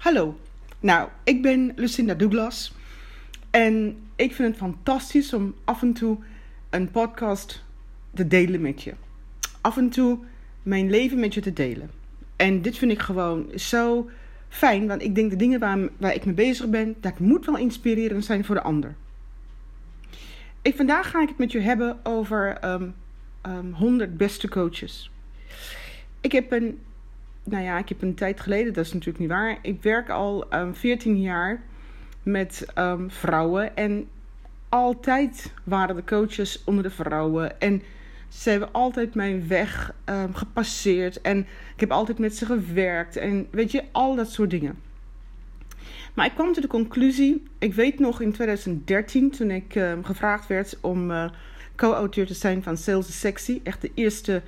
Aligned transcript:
Hallo, 0.00 0.38
nou, 0.78 1.08
ik 1.24 1.42
ben 1.42 1.72
Lucinda 1.76 2.14
Douglas 2.14 2.72
en 3.50 4.02
ik 4.16 4.34
vind 4.34 4.48
het 4.48 4.56
fantastisch 4.56 5.32
om 5.32 5.54
af 5.64 5.82
en 5.82 5.92
toe 5.92 6.18
een 6.70 6.90
podcast 6.90 7.62
te 8.14 8.26
delen 8.26 8.60
met 8.60 8.82
je. 8.82 8.94
Af 9.60 9.76
en 9.76 9.90
toe 9.90 10.18
mijn 10.62 10.90
leven 10.90 11.20
met 11.20 11.34
je 11.34 11.40
te 11.40 11.52
delen. 11.52 11.90
En 12.36 12.62
dit 12.62 12.78
vind 12.78 12.92
ik 12.92 13.00
gewoon 13.00 13.46
zo 13.54 14.10
fijn, 14.48 14.86
want 14.86 15.02
ik 15.02 15.14
denk 15.14 15.30
de 15.30 15.36
dingen 15.36 15.60
waar, 15.60 15.78
waar 15.96 16.14
ik 16.14 16.24
mee 16.24 16.34
bezig 16.34 16.68
ben, 16.68 16.94
dat 17.00 17.18
moet 17.18 17.46
wel 17.46 17.56
inspirerend 17.56 18.24
zijn 18.24 18.44
voor 18.44 18.54
de 18.54 18.62
ander. 18.62 18.94
Ik, 20.62 20.76
vandaag 20.76 21.10
ga 21.10 21.22
ik 21.22 21.28
het 21.28 21.38
met 21.38 21.52
je 21.52 21.60
hebben 21.60 21.98
over 22.02 22.64
um, 22.64 22.94
um, 23.46 23.72
100 23.72 24.16
beste 24.16 24.48
coaches. 24.48 25.10
Ik 26.20 26.32
heb 26.32 26.52
een 26.52 26.78
nou 27.50 27.64
ja, 27.64 27.78
ik 27.78 27.88
heb 27.88 28.02
een 28.02 28.14
tijd 28.14 28.40
geleden, 28.40 28.72
dat 28.72 28.84
is 28.84 28.92
natuurlijk 28.92 29.18
niet 29.18 29.28
waar. 29.28 29.58
Ik 29.62 29.82
werk 29.82 30.08
al 30.08 30.42
um, 30.42 30.50
ehm, 30.50 30.72
14 30.72 31.20
jaar 31.20 31.62
met 32.22 32.66
um, 32.78 33.10
vrouwen. 33.10 33.76
En 33.76 34.08
altijd 34.68 35.52
waren 35.64 35.96
de 35.96 36.04
coaches 36.04 36.64
onder 36.64 36.82
de 36.82 36.90
vrouwen. 36.90 37.60
En 37.60 37.82
ze 38.28 38.50
hebben 38.50 38.72
altijd 38.72 39.14
mijn 39.14 39.48
weg 39.48 39.94
um, 40.04 40.34
gepasseerd. 40.34 41.20
En 41.20 41.38
ik 41.74 41.80
heb 41.80 41.90
altijd 41.90 42.18
met 42.18 42.36
ze 42.36 42.46
gewerkt. 42.46 43.16
En 43.16 43.46
weet 43.50 43.72
je, 43.72 43.84
al 43.92 44.14
dat 44.14 44.30
soort 44.30 44.50
dingen. 44.50 44.78
Maar 46.14 46.26
ik 46.26 46.34
kwam 46.34 46.52
tot 46.52 46.62
de 46.62 46.68
conclusie. 46.68 47.42
Ik 47.58 47.74
weet 47.74 47.98
nog 47.98 48.20
in 48.20 48.32
2013, 48.32 49.30
toen 49.30 49.50
ik 49.50 49.80
gevraagd 50.02 50.46
werd 50.46 50.78
om 50.80 51.10
uh, 51.10 51.30
co-auteur 51.76 52.26
te 52.26 52.34
zijn 52.34 52.62
van 52.62 52.76
Sales 52.76 53.08
is 53.08 53.20
Sexy. 53.20 53.60
Echt 53.62 53.80
de 53.80 53.90
eerste 53.94 54.42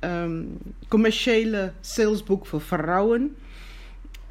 um, 0.00 0.58
commerciële 0.88 1.72
salesboek 1.80 2.46
voor 2.46 2.60
vrouwen. 2.60 3.36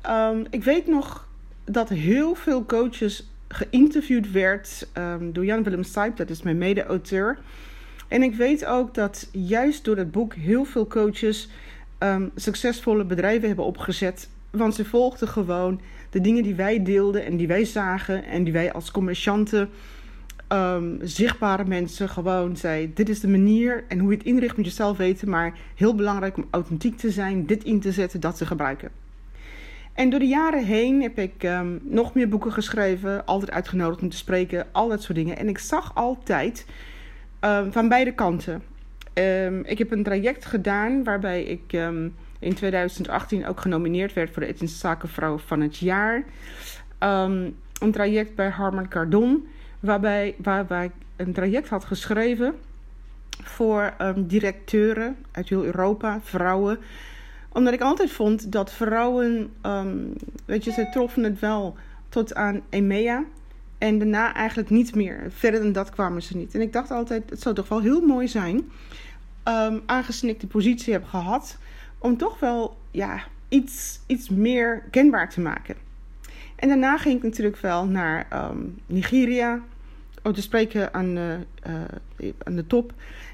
Um, 0.09 0.45
ik 0.49 0.63
weet 0.63 0.87
nog 0.87 1.27
dat 1.63 1.89
heel 1.89 2.35
veel 2.35 2.65
coaches 2.65 3.29
geïnterviewd 3.47 4.31
werd 4.31 4.87
um, 4.97 5.33
door 5.33 5.45
Jan 5.45 5.63
Willem 5.63 5.83
Sijp, 5.83 6.17
dat 6.17 6.29
is 6.29 6.41
mijn 6.41 6.57
mede-auteur. 6.57 7.39
En 8.07 8.23
ik 8.23 8.35
weet 8.35 8.65
ook 8.65 8.93
dat 8.93 9.29
juist 9.31 9.83
door 9.85 9.95
dat 9.95 10.11
boek 10.11 10.33
heel 10.33 10.65
veel 10.65 10.87
coaches 10.87 11.49
succesvolle 12.35 13.03
bedrijven 13.03 13.47
hebben 13.47 13.65
opgezet. 13.65 14.29
Want 14.49 14.75
ze 14.75 14.85
volgden 14.85 15.27
gewoon 15.27 15.81
de 16.09 16.21
dingen 16.21 16.43
die 16.43 16.55
wij 16.55 16.83
deelden 16.83 17.25
en 17.25 17.37
die 17.37 17.47
wij 17.47 17.65
zagen 17.65 18.25
en 18.25 18.43
die 18.43 18.53
wij 18.53 18.73
als 18.73 18.91
commercianten 18.91 19.69
um, 20.49 20.99
zichtbare 21.01 21.65
mensen 21.65 22.09
gewoon 22.09 22.57
zei: 22.57 22.93
Dit 22.93 23.09
is 23.09 23.19
de 23.19 23.27
manier 23.27 23.83
en 23.87 23.99
hoe 23.99 24.11
je 24.11 24.17
het 24.17 24.25
inricht 24.25 24.57
moet 24.57 24.65
je 24.65 24.71
zelf 24.71 24.97
weten, 24.97 25.29
maar 25.29 25.57
heel 25.75 25.95
belangrijk 25.95 26.37
om 26.37 26.47
authentiek 26.49 26.97
te 26.97 27.11
zijn, 27.11 27.45
dit 27.45 27.63
in 27.63 27.79
te 27.79 27.91
zetten, 27.91 28.19
dat 28.19 28.37
te 28.37 28.45
gebruiken. 28.45 28.89
En 29.93 30.09
door 30.09 30.19
de 30.19 30.27
jaren 30.27 30.65
heen 30.65 31.01
heb 31.01 31.17
ik 31.17 31.43
um, 31.43 31.79
nog 31.83 32.13
meer 32.13 32.29
boeken 32.29 32.51
geschreven, 32.51 33.25
altijd 33.25 33.51
uitgenodigd 33.51 34.01
om 34.01 34.09
te 34.09 34.17
spreken, 34.17 34.67
al 34.71 34.87
dat 34.87 35.01
soort 35.01 35.17
dingen. 35.17 35.37
En 35.37 35.49
ik 35.49 35.57
zag 35.57 35.95
altijd 35.95 36.65
um, 37.41 37.71
van 37.71 37.89
beide 37.89 38.13
kanten. 38.13 38.63
ik 39.63 39.77
heb 39.77 39.91
een 39.91 40.03
traject 40.03 40.45
gedaan 40.45 41.03
waarbij 41.03 41.43
ik 41.43 41.73
in 42.39 42.53
2018 42.53 43.47
ook 43.47 43.59
genomineerd 43.59 44.13
werd 44.13 44.33
voor 44.33 44.41
de 44.41 44.47
etnische 44.47 44.77
zakenvrouw 44.77 45.37
van 45.37 45.61
het 45.61 45.77
jaar. 45.77 46.23
een 46.99 47.91
traject 47.91 48.35
bij 48.35 48.49
Harman 48.49 48.87
Kardon 48.87 49.47
waarbij, 49.79 50.35
waarbij 50.37 50.85
ik 50.85 50.91
een 51.15 51.33
traject 51.33 51.69
had 51.69 51.85
geschreven 51.85 52.55
voor 53.43 53.93
um, 54.01 54.27
directeuren 54.27 55.15
uit 55.31 55.49
heel 55.49 55.65
Europa, 55.65 56.19
vrouwen. 56.23 56.79
Omdat 57.49 57.73
ik 57.73 57.81
altijd 57.81 58.11
vond 58.11 58.51
dat 58.51 58.71
vrouwen, 58.71 59.53
um, 59.61 60.13
weet 60.45 60.63
je, 60.63 60.71
ze 60.71 60.89
troffen 60.91 61.23
het 61.23 61.39
wel 61.39 61.75
tot 62.09 62.35
aan 62.35 62.61
EMEA. 62.69 63.23
En 63.77 63.97
daarna 63.97 64.33
eigenlijk 64.33 64.69
niet 64.69 64.95
meer. 64.95 65.25
Verder 65.29 65.61
dan 65.61 65.71
dat 65.71 65.89
kwamen 65.89 66.21
ze 66.21 66.37
niet. 66.37 66.55
En 66.55 66.61
ik 66.61 66.73
dacht 66.73 66.91
altijd, 66.91 67.29
het 67.29 67.41
zou 67.41 67.55
toch 67.55 67.67
wel 67.67 67.81
heel 67.81 68.01
mooi 68.01 68.27
zijn, 68.27 68.55
um, 69.43 69.81
aangezien 69.85 70.29
ik 70.29 70.39
de 70.39 70.47
positie 70.47 70.93
heb 70.93 71.05
gehad, 71.05 71.57
om 71.97 72.17
toch 72.17 72.39
wel 72.39 72.77
ja, 72.91 73.23
iets, 73.49 73.99
iets 74.05 74.29
meer 74.29 74.83
kenbaar 74.91 75.29
te 75.29 75.41
maken. 75.41 75.75
En 76.57 76.67
daarna 76.67 76.97
ging 76.97 77.15
ik 77.15 77.23
natuurlijk 77.23 77.57
wel 77.57 77.85
naar 77.85 78.49
um, 78.51 78.75
Nigeria 78.85 79.61
om 80.23 80.33
te 80.33 80.41
spreken 80.41 80.93
aan, 80.93 81.17
uh, 81.17 81.33
uh, 82.19 82.33
aan 82.43 82.55
de 82.55 82.67
top. 82.67 82.93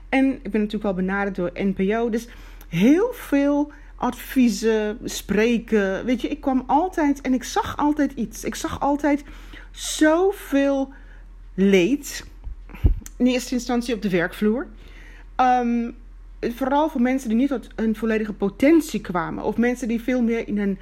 En 0.10 0.32
ik 0.32 0.52
ben 0.52 0.62
natuurlijk 0.62 0.84
wel 0.84 0.94
benaderd 0.94 1.36
door 1.36 1.52
NPO. 1.54 2.10
Dus 2.10 2.28
heel 2.68 3.14
veel 3.14 3.72
adviezen, 3.96 4.98
spreken. 5.04 6.06
Weet 6.06 6.22
je, 6.22 6.28
ik 6.28 6.42
kwam 6.42 6.64
altijd 6.68 7.22
en 7.22 7.34
ik 7.34 7.44
zag 7.44 7.78
altijd 7.78 8.12
iets. 8.12 8.44
Ik 8.44 8.56
zag 8.56 8.80
altijd 8.80 9.24
zoveel 9.72 10.94
leed. 11.54 12.26
In 13.18 13.26
eerste 13.26 13.54
instantie 13.54 13.96
op 13.96 14.02
de 14.02 14.10
werkvloer. 14.10 14.68
Um, 15.38 15.96
vooral 16.42 16.90
voor 16.90 17.02
mensen 17.02 17.30
die 17.30 17.38
niet 17.38 17.50
tot 17.50 17.68
een 17.76 17.96
volledige 17.96 18.34
potentie 18.34 19.02
kwamen. 19.02 19.44
Of 19.44 19.58
mensen 19.58 19.88
die 19.88 20.02
veel 20.02 20.22
meer 20.22 20.48
in 20.48 20.58
hun 20.58 20.78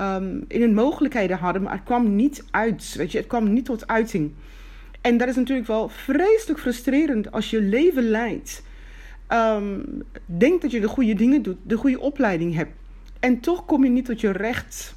um, 0.00 0.44
in 0.48 0.60
hun 0.60 0.74
mogelijkheden 0.74 1.38
hadden, 1.38 1.62
maar 1.62 1.72
het 1.72 1.82
kwam 1.82 2.16
niet 2.16 2.44
uit. 2.50 2.94
Weet 2.96 3.12
je, 3.12 3.18
het 3.18 3.26
kwam 3.26 3.52
niet 3.52 3.64
tot 3.64 3.86
uiting. 3.86 4.32
En 5.00 5.16
dat 5.16 5.28
is 5.28 5.36
natuurlijk 5.36 5.68
wel 5.68 5.88
vreselijk 5.88 6.60
frustrerend 6.60 7.32
als 7.32 7.50
je 7.50 7.60
leven 7.60 8.02
leidt. 8.02 8.62
Um, 9.28 10.02
denk 10.26 10.62
dat 10.62 10.70
je 10.70 10.80
de 10.80 10.88
goede 10.88 11.14
dingen 11.14 11.42
doet, 11.42 11.56
de 11.62 11.76
goede 11.76 12.00
opleiding 12.00 12.54
hebt. 12.54 12.72
En 13.20 13.40
toch 13.40 13.64
kom 13.64 13.84
je 13.84 13.90
niet 13.90 14.04
tot 14.04 14.20
je 14.20 14.32
recht. 14.32 14.96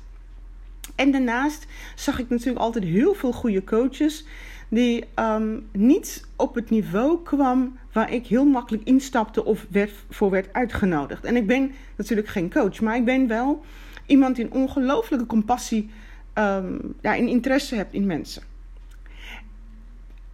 En 0.95 1.11
daarnaast 1.11 1.67
zag 1.95 2.19
ik 2.19 2.29
natuurlijk 2.29 2.59
altijd 2.59 2.83
heel 2.83 3.13
veel 3.13 3.31
goede 3.31 3.63
coaches 3.63 4.25
die 4.69 5.03
um, 5.15 5.67
niet 5.71 6.27
op 6.35 6.55
het 6.55 6.69
niveau 6.69 7.23
kwam 7.23 7.77
waar 7.91 8.13
ik 8.13 8.27
heel 8.27 8.45
makkelijk 8.45 8.83
instapte 8.83 9.45
of 9.45 9.65
werd, 9.69 9.91
voor 10.09 10.29
werd 10.29 10.53
uitgenodigd. 10.53 11.25
En 11.25 11.35
ik 11.35 11.47
ben 11.47 11.71
natuurlijk 11.95 12.27
geen 12.27 12.51
coach, 12.51 12.81
maar 12.81 12.95
ik 12.95 13.05
ben 13.05 13.27
wel 13.27 13.63
iemand 14.11 14.35
die 14.35 14.45
een 14.45 14.51
ongelooflijke 14.51 15.25
compassie 15.25 15.89
um, 16.33 16.93
ja, 17.01 17.15
en 17.15 17.27
interesse 17.27 17.75
hebt 17.75 17.93
in 17.93 18.05
mensen. 18.05 18.43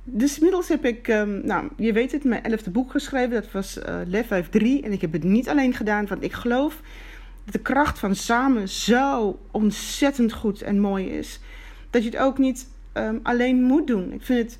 Dus 0.03 0.35
inmiddels 0.35 0.67
heb 0.67 0.85
ik, 0.85 1.07
um, 1.07 1.41
nou, 1.45 1.67
je 1.77 1.93
weet 1.93 2.11
het, 2.11 2.23
mijn 2.23 2.43
elfde 2.43 2.69
boek 2.69 2.91
geschreven. 2.91 3.31
Dat 3.31 3.51
was 3.51 3.77
uh, 3.77 3.99
Lef 4.05 4.49
3. 4.49 4.83
En 4.83 4.91
ik 4.91 5.01
heb 5.01 5.11
het 5.11 5.23
niet 5.23 5.49
alleen 5.49 5.73
gedaan, 5.73 6.07
want 6.07 6.23
ik 6.23 6.33
geloof 6.33 6.81
dat 7.43 7.53
de 7.53 7.59
kracht 7.59 7.99
van 7.99 8.15
samen 8.15 8.69
zo 8.69 9.39
ontzettend 9.51 10.33
goed 10.33 10.61
en 10.61 10.79
mooi 10.79 11.09
is. 11.09 11.39
Dat 11.89 12.03
je 12.03 12.09
het 12.09 12.19
ook 12.19 12.37
niet 12.37 12.67
um, 12.93 13.19
alleen 13.23 13.63
moet 13.63 13.87
doen. 13.87 14.13
Ik 14.13 14.21
vind 14.21 14.39
het 14.39 14.59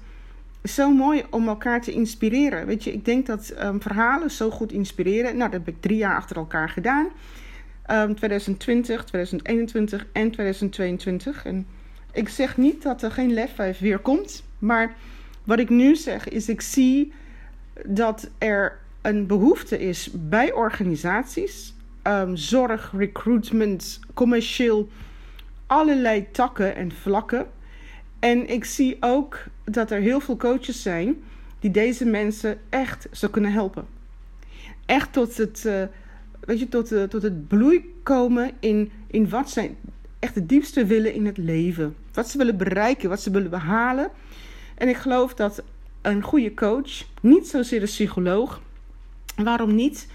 zo 0.72 0.92
mooi 0.92 1.24
om 1.30 1.48
elkaar 1.48 1.82
te 1.82 1.92
inspireren. 1.92 2.66
Weet 2.66 2.84
je, 2.84 2.94
ik 2.94 3.06
denk 3.06 3.26
dat 3.26 3.54
verhalen 3.80 4.32
zo 4.32 4.50
goed 4.50 4.72
inspireren. 4.72 5.38
Nou, 5.38 5.52
dat 5.52 5.60
heb 5.60 5.76
ik 5.76 5.82
drie 5.82 5.98
jaar 5.98 6.16
achter 6.16 6.36
elkaar 6.36 6.70
gedaan. 6.70 7.08
2020, 7.88 9.04
2021 9.04 10.08
en 10.12 10.32
2022. 10.32 11.46
En 11.46 11.68
ik 12.14 12.30
zeg 12.30 12.58
niet 12.58 12.84
dat 12.84 13.02
er 13.02 13.12
geen 13.12 13.34
Lef 13.34 13.56
5 13.56 13.80
weer 13.80 14.00
komt, 14.00 14.44
maar 14.60 14.96
wat 15.44 15.60
ik 15.60 15.70
nu 15.70 15.96
zeg 15.96 16.28
is, 16.28 16.50
ik 16.50 16.62
zie 16.62 17.14
dat 17.86 18.30
er 18.38 18.80
een 19.02 19.28
behoefte 19.28 19.80
is 19.80 20.10
bij 20.14 20.54
organisaties, 20.54 21.74
um, 22.04 22.36
zorg, 22.36 22.92
recruitment, 22.98 24.00
commercieel, 24.14 24.90
allerlei 25.66 26.32
takken 26.32 26.76
en 26.76 26.92
vlakken. 26.92 27.48
En 28.20 28.50
ik 28.50 28.66
zie 28.66 28.98
ook 29.00 29.44
dat 29.64 29.92
er 29.92 30.00
heel 30.00 30.20
veel 30.20 30.38
coaches 30.38 30.82
zijn 30.82 31.24
die 31.60 31.72
deze 31.72 32.06
mensen 32.06 32.58
echt 32.70 33.08
zou 33.12 33.32
kunnen 33.32 33.52
helpen. 33.52 33.86
Echt 34.86 35.14
tot 35.14 35.38
het, 35.38 35.64
uh, 35.66 35.84
weet 36.40 36.60
je, 36.60 36.70
tot, 36.70 36.92
uh, 36.92 37.04
tot 37.04 37.22
het 37.22 37.48
bloei 37.48 37.94
komen 38.04 38.52
in, 38.60 38.92
in 39.08 39.30
wat 39.30 39.50
zij 39.50 39.76
echt 40.20 40.36
het 40.36 40.50
diepste 40.50 40.86
willen 40.86 41.14
in 41.14 41.26
het 41.26 41.38
leven. 41.38 41.96
Wat 42.14 42.30
ze 42.30 42.38
willen 42.38 42.58
bereiken, 42.58 43.10
wat 43.10 43.22
ze 43.22 43.32
willen 43.32 43.50
behalen. 43.50 44.10
En 44.76 44.90
ik 44.90 44.98
geloof 44.98 45.34
dat 45.34 45.64
een 46.02 46.22
goede 46.22 46.54
coach, 46.54 47.04
niet 47.22 47.48
zozeer 47.48 47.82
een 47.82 47.88
psycholoog. 47.88 48.62
Waarom 49.36 49.76
niet? 49.76 50.08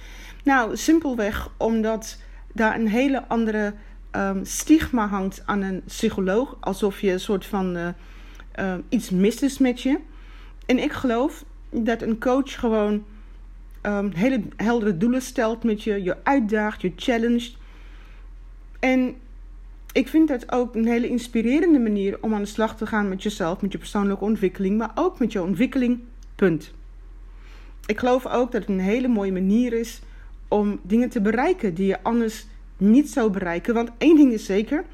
Nou, 0.44 0.76
simpelweg 0.76 1.50
omdat 1.56 2.18
daar 2.52 2.74
een 2.74 2.88
hele 2.88 3.28
andere 3.28 3.74
um, 4.16 4.44
stigma 4.44 5.08
hangt 5.08 5.42
aan 5.44 5.62
een 5.62 5.82
psycholoog. 5.86 6.56
Alsof 6.60 7.00
je 7.00 7.10
een 7.10 7.20
soort 7.20 7.46
van 7.46 7.76
uh, 7.76 7.88
uh, 8.58 8.74
iets 8.88 9.10
mis 9.10 9.42
is 9.42 9.58
met 9.58 9.80
je. 9.80 9.98
En 10.66 10.78
ik 10.78 10.92
geloof 10.92 11.44
dat 11.70 12.02
een 12.02 12.18
coach 12.18 12.58
gewoon 12.58 13.04
um, 13.82 14.10
hele 14.14 14.42
heldere 14.56 14.96
doelen 14.96 15.22
stelt 15.22 15.64
met 15.64 15.82
je, 15.82 16.02
je 16.02 16.16
uitdaagt, 16.22 16.80
je 16.80 16.92
challenged. 16.96 17.56
En 18.78 19.14
ik 19.92 20.08
vind 20.08 20.28
het 20.28 20.52
ook 20.52 20.74
een 20.74 20.86
hele 20.86 21.08
inspirerende 21.08 21.78
manier 21.78 22.18
om 22.20 22.34
aan 22.34 22.42
de 22.42 22.46
slag 22.46 22.76
te 22.76 22.86
gaan 22.86 23.08
met 23.08 23.22
jezelf, 23.22 23.60
met 23.60 23.72
je 23.72 23.78
persoonlijke 23.78 24.24
ontwikkeling, 24.24 24.78
maar 24.78 24.90
ook 24.94 25.18
met 25.18 25.32
je 25.32 25.42
ontwikkeling. 25.42 26.00
Punt. 26.34 26.72
Ik 27.86 27.98
geloof 27.98 28.26
ook 28.26 28.52
dat 28.52 28.60
het 28.60 28.70
een 28.70 28.80
hele 28.80 29.08
mooie 29.08 29.32
manier 29.32 29.72
is 29.72 30.00
om 30.48 30.80
dingen 30.82 31.08
te 31.08 31.20
bereiken 31.20 31.74
die 31.74 31.86
je 31.86 32.02
anders 32.02 32.46
niet 32.76 33.10
zou 33.10 33.30
bereiken. 33.30 33.74
Want 33.74 33.90
één 33.98 34.16
ding 34.16 34.32
is 34.32 34.44
zeker: 34.44 34.84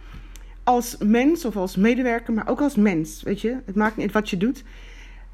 als 0.65 0.97
mens 0.99 1.45
of 1.45 1.57
als 1.57 1.77
medewerker, 1.77 2.35
maar 2.35 2.49
ook 2.49 2.61
als 2.61 2.75
mens, 2.75 3.23
weet 3.23 3.41
je, 3.41 3.57
het 3.65 3.75
maakt 3.75 3.97
niet 3.97 4.13
wat 4.13 4.31
je 4.31 4.37
doet. 4.37 4.65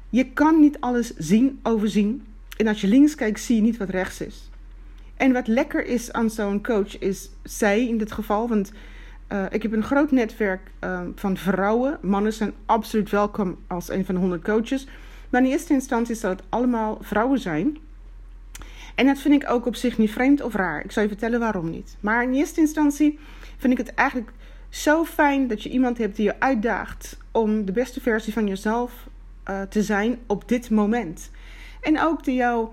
Je 0.09 0.31
kan 0.31 0.59
niet 0.59 0.79
alles 0.79 1.15
zien, 1.15 1.59
overzien. 1.63 2.23
En 2.57 2.67
als 2.67 2.81
je 2.81 2.87
links 2.87 3.15
kijkt, 3.15 3.39
zie 3.39 3.55
je 3.55 3.61
niet 3.61 3.77
wat 3.77 3.89
rechts 3.89 4.21
is. 4.21 4.49
En 5.15 5.33
wat 5.33 5.47
lekker 5.47 5.85
is 5.85 6.11
aan 6.11 6.29
zo'n 6.29 6.63
coach 6.63 6.99
is 6.99 7.29
zij 7.43 7.87
in 7.87 7.97
dit 7.97 8.11
geval, 8.11 8.47
want 8.47 8.71
uh, 9.31 9.45
ik 9.49 9.61
heb 9.61 9.71
een 9.71 9.83
groot 9.83 10.11
netwerk 10.11 10.71
uh, 10.83 11.01
van 11.15 11.37
vrouwen. 11.37 11.97
Mannen 12.01 12.33
zijn 12.33 12.53
absoluut 12.65 13.09
welkom 13.09 13.57
als 13.67 13.89
een 13.89 14.05
van 14.05 14.15
de 14.15 14.21
100 14.21 14.43
coaches. 14.43 14.87
Maar 15.29 15.41
in 15.41 15.49
eerste 15.49 15.73
instantie 15.73 16.15
zal 16.15 16.29
het 16.29 16.43
allemaal 16.49 16.97
vrouwen 17.01 17.39
zijn. 17.39 17.77
En 18.95 19.05
dat 19.05 19.19
vind 19.19 19.43
ik 19.43 19.49
ook 19.49 19.65
op 19.65 19.75
zich 19.75 19.97
niet 19.97 20.11
vreemd 20.11 20.41
of 20.41 20.53
raar. 20.53 20.83
Ik 20.83 20.91
zal 20.91 21.03
je 21.03 21.09
vertellen 21.09 21.39
waarom 21.39 21.69
niet. 21.69 21.97
Maar 21.99 22.23
in 22.23 22.33
eerste 22.33 22.59
instantie 22.59 23.19
vind 23.57 23.73
ik 23.73 23.85
het 23.85 23.93
eigenlijk 23.93 24.31
zo 24.69 25.05
fijn 25.05 25.47
dat 25.47 25.63
je 25.63 25.69
iemand 25.69 25.97
hebt 25.97 26.15
die 26.15 26.25
je 26.25 26.39
uitdaagt 26.39 27.17
om 27.31 27.65
de 27.65 27.71
beste 27.71 28.01
versie 28.01 28.33
van 28.33 28.47
jezelf 28.47 29.07
uh, 29.49 29.61
te 29.61 29.83
zijn 29.83 30.17
op 30.25 30.47
dit 30.47 30.69
moment. 30.69 31.29
En 31.85 32.01
ook 32.01 32.23
die 32.23 32.35
jou, 32.35 32.67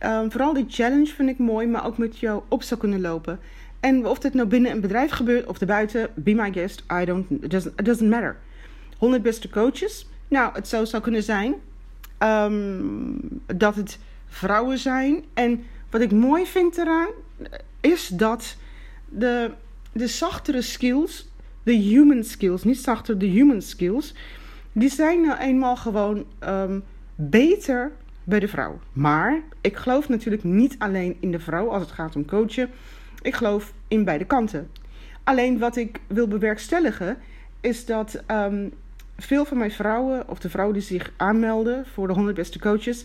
um, 0.00 0.30
vooral 0.30 0.52
die 0.52 0.66
challenge 0.68 1.06
vind 1.06 1.28
ik 1.28 1.38
mooi, 1.38 1.66
maar 1.66 1.86
ook 1.86 1.98
met 1.98 2.18
jou 2.18 2.42
op 2.48 2.62
zou 2.62 2.80
kunnen 2.80 3.00
lopen. 3.00 3.38
En 3.80 4.06
of 4.06 4.18
dit 4.18 4.34
nou 4.34 4.48
binnen 4.48 4.70
een 4.70 4.80
bedrijf 4.80 5.10
gebeurt 5.10 5.46
of 5.46 5.60
erbuiten, 5.60 6.10
be 6.14 6.34
my 6.34 6.52
guest, 6.52 6.84
I 6.92 7.04
don't, 7.04 7.30
it 7.30 7.50
doesn't, 7.50 7.78
it 7.78 7.84
doesn't 7.84 8.10
matter. 8.10 8.36
100 8.98 9.22
beste 9.22 9.50
coaches, 9.50 10.06
nou, 10.28 10.54
het 10.54 10.68
zou, 10.68 10.86
zou 10.86 11.02
kunnen 11.02 11.22
zijn 11.22 11.54
um, 12.18 13.18
dat 13.46 13.74
het 13.74 13.98
vrouwen 14.26 14.78
zijn. 14.78 15.24
En 15.34 15.64
wat 15.90 16.00
ik 16.00 16.12
mooi 16.12 16.46
vind 16.46 16.78
eraan, 16.78 17.08
is 17.80 18.08
dat 18.08 18.56
de, 19.08 19.50
de 19.92 20.06
zachtere 20.06 20.62
skills, 20.62 21.28
de 21.62 21.72
human 21.72 22.24
skills, 22.24 22.64
niet 22.64 22.78
zachter, 22.78 23.18
de 23.18 23.26
human 23.26 23.62
skills, 23.62 24.14
die 24.72 24.90
zijn 24.90 25.20
nou 25.20 25.38
eenmaal 25.38 25.76
gewoon 25.76 26.24
um, 26.44 26.82
beter 27.14 27.92
bij 28.32 28.40
de 28.40 28.48
vrouw. 28.48 28.78
Maar 28.92 29.42
ik 29.60 29.76
geloof 29.76 30.08
natuurlijk 30.08 30.44
niet 30.44 30.74
alleen 30.78 31.16
in 31.20 31.30
de 31.30 31.38
vrouw 31.38 31.68
als 31.68 31.82
het 31.82 31.90
gaat 31.90 32.16
om 32.16 32.24
coachen. 32.24 32.70
Ik 33.22 33.34
geloof 33.34 33.72
in 33.88 34.04
beide 34.04 34.24
kanten. 34.24 34.70
Alleen 35.24 35.58
wat 35.58 35.76
ik 35.76 36.00
wil 36.06 36.28
bewerkstelligen 36.28 37.16
is 37.60 37.86
dat 37.86 38.22
um, 38.30 38.72
veel 39.16 39.44
van 39.44 39.58
mijn 39.58 39.70
vrouwen, 39.70 40.28
of 40.28 40.38
de 40.38 40.50
vrouwen 40.50 40.74
die 40.74 40.86
zich 40.86 41.12
aanmelden 41.16 41.86
voor 41.86 42.06
de 42.06 42.12
100 42.12 42.36
beste 42.36 42.58
coaches, 42.58 43.04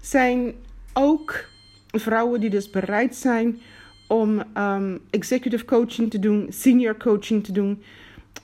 zijn 0.00 0.54
ook 0.92 1.44
vrouwen 1.90 2.40
die 2.40 2.50
dus 2.50 2.70
bereid 2.70 3.16
zijn 3.16 3.60
om 4.08 4.42
um, 4.58 5.00
executive 5.10 5.64
coaching 5.64 6.10
te 6.10 6.18
doen, 6.18 6.46
senior 6.48 6.96
coaching 6.96 7.44
te 7.44 7.52
doen. 7.52 7.82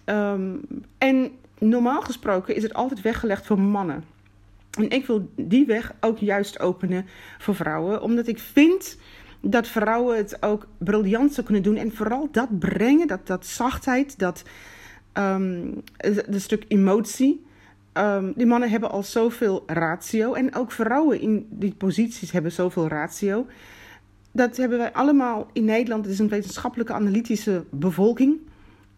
Um, 0.05 0.61
en 0.99 1.31
normaal 1.59 2.01
gesproken 2.01 2.57
is 2.57 2.63
het 2.63 2.75
altijd 2.75 3.01
weggelegd 3.01 3.47
voor 3.47 3.59
mannen. 3.59 4.05
En 4.79 4.91
ik 4.91 5.07
wil 5.07 5.31
die 5.37 5.67
weg 5.67 5.95
ook 6.01 6.19
juist 6.19 6.61
openen 6.61 7.07
voor 7.39 7.55
vrouwen, 7.55 8.03
omdat 8.03 8.27
ik 8.27 8.39
vind 8.39 8.99
dat 9.41 9.69
vrouwen 9.69 10.17
het 10.17 10.43
ook 10.43 10.67
briljant 10.79 11.33
zou 11.33 11.47
kunnen 11.47 11.65
doen. 11.65 11.77
En 11.77 11.93
vooral 11.93 12.29
dat 12.33 12.59
brengen, 12.59 13.07
dat, 13.07 13.27
dat 13.27 13.47
zachtheid, 13.47 14.19
dat 14.19 14.43
um, 15.15 15.83
stuk 16.31 16.65
emotie. 16.69 17.45
Um, 17.93 18.33
die 18.37 18.47
mannen 18.47 18.71
hebben 18.71 18.91
al 18.91 19.03
zoveel 19.03 19.63
ratio. 19.67 20.33
En 20.33 20.55
ook 20.55 20.73
vrouwen 20.73 21.21
in 21.21 21.47
die 21.51 21.75
posities 21.75 22.31
hebben 22.31 22.53
zoveel 22.53 22.89
ratio. 22.89 23.47
Dat 24.33 24.57
hebben 24.57 24.79
wij 24.79 24.93
allemaal 24.93 25.51
in 25.53 25.65
Nederland. 25.65 26.05
Het 26.05 26.13
is 26.13 26.19
een 26.19 26.29
wetenschappelijke 26.29 26.93
analytische 26.93 27.65
bevolking. 27.71 28.39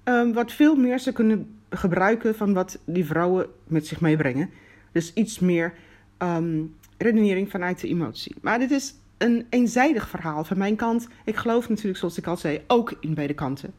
Um, 0.04 0.32
wat 0.32 0.52
veel 0.52 0.76
meer 0.76 0.98
ze 0.98 1.12
kunnen 1.12 1.58
gebruiken 1.70 2.34
van 2.34 2.52
wat 2.52 2.78
die 2.84 3.04
vrouwen 3.04 3.46
met 3.66 3.86
zich 3.86 4.00
meebrengen. 4.00 4.50
Dus 4.92 5.12
iets 5.12 5.38
meer 5.38 5.74
um, 6.18 6.74
redenering 6.98 7.50
vanuit 7.50 7.80
de 7.80 7.88
emotie. 7.88 8.34
Maar 8.40 8.58
dit 8.58 8.70
is 8.70 8.94
een 9.18 9.46
eenzijdig 9.50 10.08
verhaal 10.08 10.44
van 10.44 10.58
mijn 10.58 10.76
kant. 10.76 11.08
Ik 11.24 11.36
geloof 11.36 11.68
natuurlijk, 11.68 11.98
zoals 11.98 12.18
ik 12.18 12.26
al 12.26 12.36
zei, 12.36 12.60
ook 12.66 12.96
in 13.00 13.14
beide 13.14 13.34
kanten. 13.34 13.74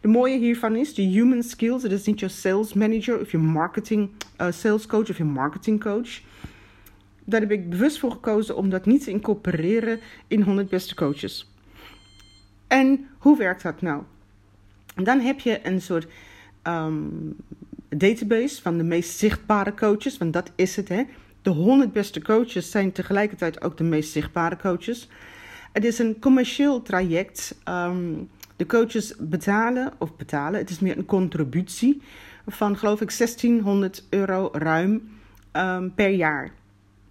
De 0.00 0.08
mooie 0.08 0.38
hiervan 0.38 0.76
is 0.76 0.94
de 0.94 1.02
human 1.02 1.42
skills. 1.42 1.82
Het 1.82 1.92
is 1.92 2.06
niet 2.06 2.20
je 2.20 2.28
sales 2.28 2.72
manager 2.72 3.20
of 3.20 3.30
je 3.30 3.38
marketing 3.38 4.10
uh, 4.40 4.50
sales 4.50 4.86
coach 4.86 5.10
of 5.10 5.16
je 5.16 5.24
marketing 5.24 5.80
coach. 5.80 6.20
Daar 7.24 7.40
heb 7.40 7.50
ik 7.50 7.70
bewust 7.70 7.98
voor 7.98 8.10
gekozen 8.10 8.56
om 8.56 8.70
dat 8.70 8.86
niet 8.86 9.04
te 9.04 9.10
incorporeren 9.10 10.00
in 10.26 10.42
100 10.42 10.68
beste 10.68 10.94
coaches. 10.94 11.50
En 12.66 13.08
hoe 13.18 13.38
werkt 13.38 13.62
dat 13.62 13.80
nou? 13.80 14.02
Dan 14.94 15.20
heb 15.20 15.40
je 15.40 15.66
een 15.66 15.80
soort 15.80 16.06
um, 16.62 17.36
database 17.96 18.62
van 18.62 18.76
de 18.76 18.84
meest 18.84 19.18
zichtbare 19.18 19.74
coaches, 19.74 20.18
want 20.18 20.32
dat 20.32 20.52
is 20.54 20.76
het 20.76 20.88
hè. 20.88 21.02
De 21.42 21.50
100 21.50 21.92
beste 21.92 22.22
coaches 22.22 22.70
zijn 22.70 22.92
tegelijkertijd 22.92 23.62
ook 23.62 23.76
de 23.76 23.84
meest 23.84 24.12
zichtbare 24.12 24.56
coaches. 24.56 25.08
Het 25.72 25.84
is 25.84 25.98
een 25.98 26.18
commercieel 26.18 26.82
traject. 26.82 27.58
Um, 27.68 28.28
de 28.56 28.66
coaches 28.66 29.14
betalen, 29.18 29.92
of 29.98 30.16
betalen, 30.16 30.60
het 30.60 30.70
is 30.70 30.80
meer 30.80 30.98
een 30.98 31.04
contributie 31.04 32.02
van 32.46 32.76
geloof 32.76 33.00
ik 33.00 33.16
1600 33.18 34.06
euro 34.10 34.48
ruim 34.52 35.10
um, 35.52 35.94
per 35.94 36.10
jaar. 36.10 36.52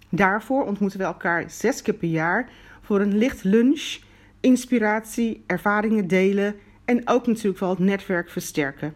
Daarvoor 0.10 0.66
ontmoeten 0.66 1.00
we 1.00 1.06
elkaar 1.06 1.50
zes 1.50 1.82
keer 1.82 1.94
per 1.94 2.10
jaar 2.10 2.50
voor 2.82 3.00
een 3.00 3.18
licht 3.18 3.44
lunch, 3.44 4.00
inspiratie, 4.40 5.44
ervaringen 5.46 6.08
delen 6.08 6.56
en 6.86 7.08
ook 7.08 7.28
natuurlijk 7.28 7.60
wel 7.60 7.70
het 7.70 7.80
netwerk 7.80 8.30
versterken. 8.30 8.94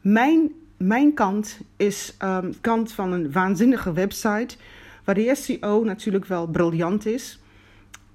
Mijn 0.00 0.52
mijn 0.76 1.14
kant 1.14 1.60
is 1.76 2.16
um, 2.22 2.54
kant 2.60 2.92
van 2.92 3.12
een 3.12 3.32
waanzinnige 3.32 3.92
website, 3.92 4.56
waar 5.04 5.14
de 5.14 5.34
SEO 5.34 5.84
natuurlijk 5.84 6.24
wel 6.24 6.46
briljant 6.46 7.06
is. 7.06 7.40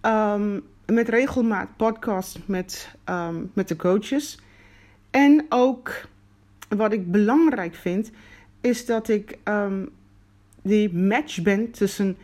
Um, 0.02 0.64
met 0.86 1.10
regelmaat 1.10 1.68
podcast 1.78 2.40
met, 2.46 2.96
um, 3.10 3.52
met 3.54 3.68
de 3.68 3.76
coaches. 3.76 4.40
En 5.10 5.46
ook 5.50 6.08
wat 6.70 6.94
ik 6.94 7.12
belangrijk 7.12 7.76
vind, 7.76 8.12
is 8.62 8.86
dat 8.86 9.10
ik 9.10 9.38
die 10.62 10.94
match 10.94 11.42
ben 11.42 11.72
tussen 11.72 12.18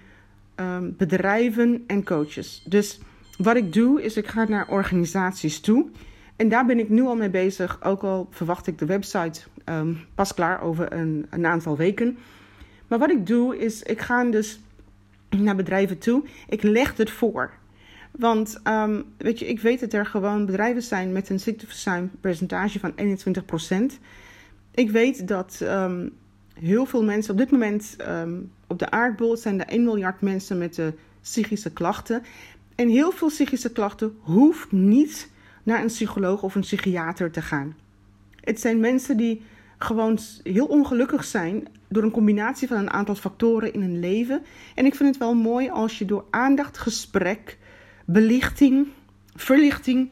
bedrijven 0.98 1.83
en 1.88 2.04
coaches. 2.04 2.63
Dus 2.66 3.00
wat 3.38 3.56
ik 3.56 3.74
doe, 3.74 4.04
is 4.04 4.18
ik 4.18 4.28
ga 4.28 4.44
naar 4.44 4.68
organisaties 4.68 5.60
toe. 5.60 5.90
En 6.38 6.50
daar 6.50 6.66
ben 6.66 6.80
ik 6.80 6.89
nu 6.89 7.01
al 7.01 7.16
mee 7.16 7.30
bezig. 7.30 7.84
Ook 7.84 8.04
al 8.04 8.28
verwacht 8.31 8.68
ik 8.68 8.78
de 8.78 8.86
website 8.86 9.42
um, 9.66 10.00
pas 10.16 10.34
klaar 10.34 10.62
over 10.62 10.94
een, 10.94 11.26
een, 11.30 11.45
aantal 11.45 11.78
weken. 11.78 12.18
Maar 12.88 13.00
wat 13.00 13.12
ik 13.12 13.28
doe 13.28 13.57
is, 13.57 13.83
ik 13.83 14.02
ga 14.02 14.23
dus 14.23 14.59
naar 15.30 15.56
bedrijven 15.56 15.97
toe. 15.97 16.23
Ik 16.50 16.64
leg 16.64 16.97
het 16.97 17.09
voor. 17.09 17.52
Want 18.12 18.59
um, 18.64 19.04
weet 19.18 19.40
je, 19.40 19.47
ik 19.47 19.59
weet 19.59 19.80
dat 19.80 19.94
er 19.94 20.06
gewoon 20.06 20.45
bedrijven 20.45 20.81
zijn 20.81 21.12
met 21.12 21.30
een 21.30 21.40
ziekteverzuimpercentage 21.40 22.80
van 22.80 22.94
21%. 23.94 24.00
Ik 24.71 24.92
weet 24.92 25.28
dat 25.28 25.59
um, 25.64 26.12
heel 26.54 26.85
veel 26.85 27.04
mensen 27.04 27.31
op 27.31 27.38
dit 27.38 27.52
moment 27.52 27.95
op 28.68 28.80
de 28.80 28.90
aardbol 28.90 29.38
zijn 29.38 29.59
er 29.59 29.68
1 29.68 29.83
miljard 29.83 30.21
mensen 30.21 30.57
met 30.57 30.76
de 30.76 30.94
psychische 31.21 31.71
klachten. 31.71 32.23
En 32.76 32.90
heel 32.90 33.12
veel 33.12 33.28
psychische 33.28 33.71
klachten 33.71 34.18
hoeft 34.19 34.71
niet 34.71 35.30
naar 35.68 35.81
een 35.81 35.88
psycholoog 35.88 36.44
of 36.44 36.56
een 36.56 36.62
psychiater 36.62 37.31
te 37.31 37.42
gaan. 37.42 37.76
Het 38.42 38.59
zijn 38.59 38.80
mensen 38.80 39.18
die 39.18 39.42
gewoon 39.78 40.19
heel 40.44 40.66
ongelukkig 40.66 41.24
zijn 41.24 41.68
door 41.88 42.04
een 42.04 42.12
combinatie 42.12 42.68
van 42.68 42.78
een 42.78 42.92
aantal 42.92 43.16
factoren 43.16 43.74
in 43.74 43.81
hun 43.81 44.00
leven. 44.00 44.44
En 44.76 44.86
ik 44.86 44.95
vind 44.95 45.09
het 45.09 45.18
wel 45.18 45.33
mooi 45.36 45.69
als 45.69 45.97
je 45.97 46.06
door 46.06 46.26
aandacht, 46.30 46.78
gesprek, 46.78 47.57
belichting, 48.06 48.88
verlichting 49.36 50.09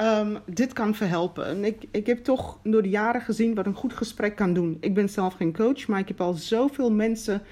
um, 0.00 0.38
dit 0.46 0.72
kan 0.72 0.94
verhelpen. 0.94 1.46
En 1.46 1.64
ik, 1.64 1.84
ik 1.90 2.06
heb 2.06 2.24
toch 2.24 2.58
door 2.62 2.82
de 2.82 2.88
jaren 2.88 3.20
gezien 3.20 3.54
wat 3.54 3.66
een 3.66 3.74
goed 3.74 3.92
gesprek 3.92 4.36
kan 4.36 4.52
doen. 4.52 4.76
Ik 4.80 4.94
ben 4.94 5.08
zelf 5.08 5.34
geen 5.34 5.52
coach, 5.52 5.86
maar 5.86 5.98
ik 5.98 6.08
heb 6.08 6.20
al 6.20 6.32
zoveel 6.32 6.92
mensen 6.92 7.42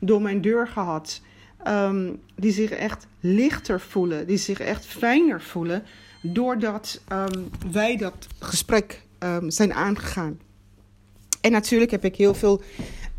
door 0.00 0.22
mijn 0.22 0.40
deur 0.40 0.68
gehad. 0.68 1.22
Um, 1.66 2.20
die 2.34 2.52
zich 2.52 2.70
echt 2.70 3.06
lichter 3.20 3.80
voelen, 3.80 4.26
die 4.26 4.36
zich 4.36 4.60
echt 4.60 4.86
fijner 4.86 5.42
voelen 5.42 5.82
doordat 6.22 7.00
um, 7.12 7.50
wij 7.72 7.96
dat 7.96 8.26
gesprek 8.38 9.02
um, 9.18 9.50
zijn 9.50 9.74
aangegaan. 9.74 10.38
En 11.40 11.52
natuurlijk 11.52 11.90
heb 11.90 12.04
ik 12.04 12.16
heel 12.16 12.34
veel 12.34 12.62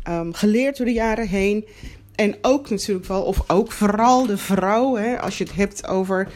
um, 0.08 0.32
geleerd 0.32 0.76
door 0.76 0.86
de 0.86 0.92
jaren 0.92 1.28
heen. 1.28 1.66
En 2.14 2.36
ook 2.42 2.70
natuurlijk 2.70 3.06
wel, 3.06 3.22
of 3.22 3.50
ook 3.50 3.72
vooral 3.72 4.26
de 4.26 4.38
vrouwen, 4.38 5.20
als 5.20 5.38
je 5.38 5.44
het 5.44 5.54
hebt 5.54 5.86
over 5.86 6.28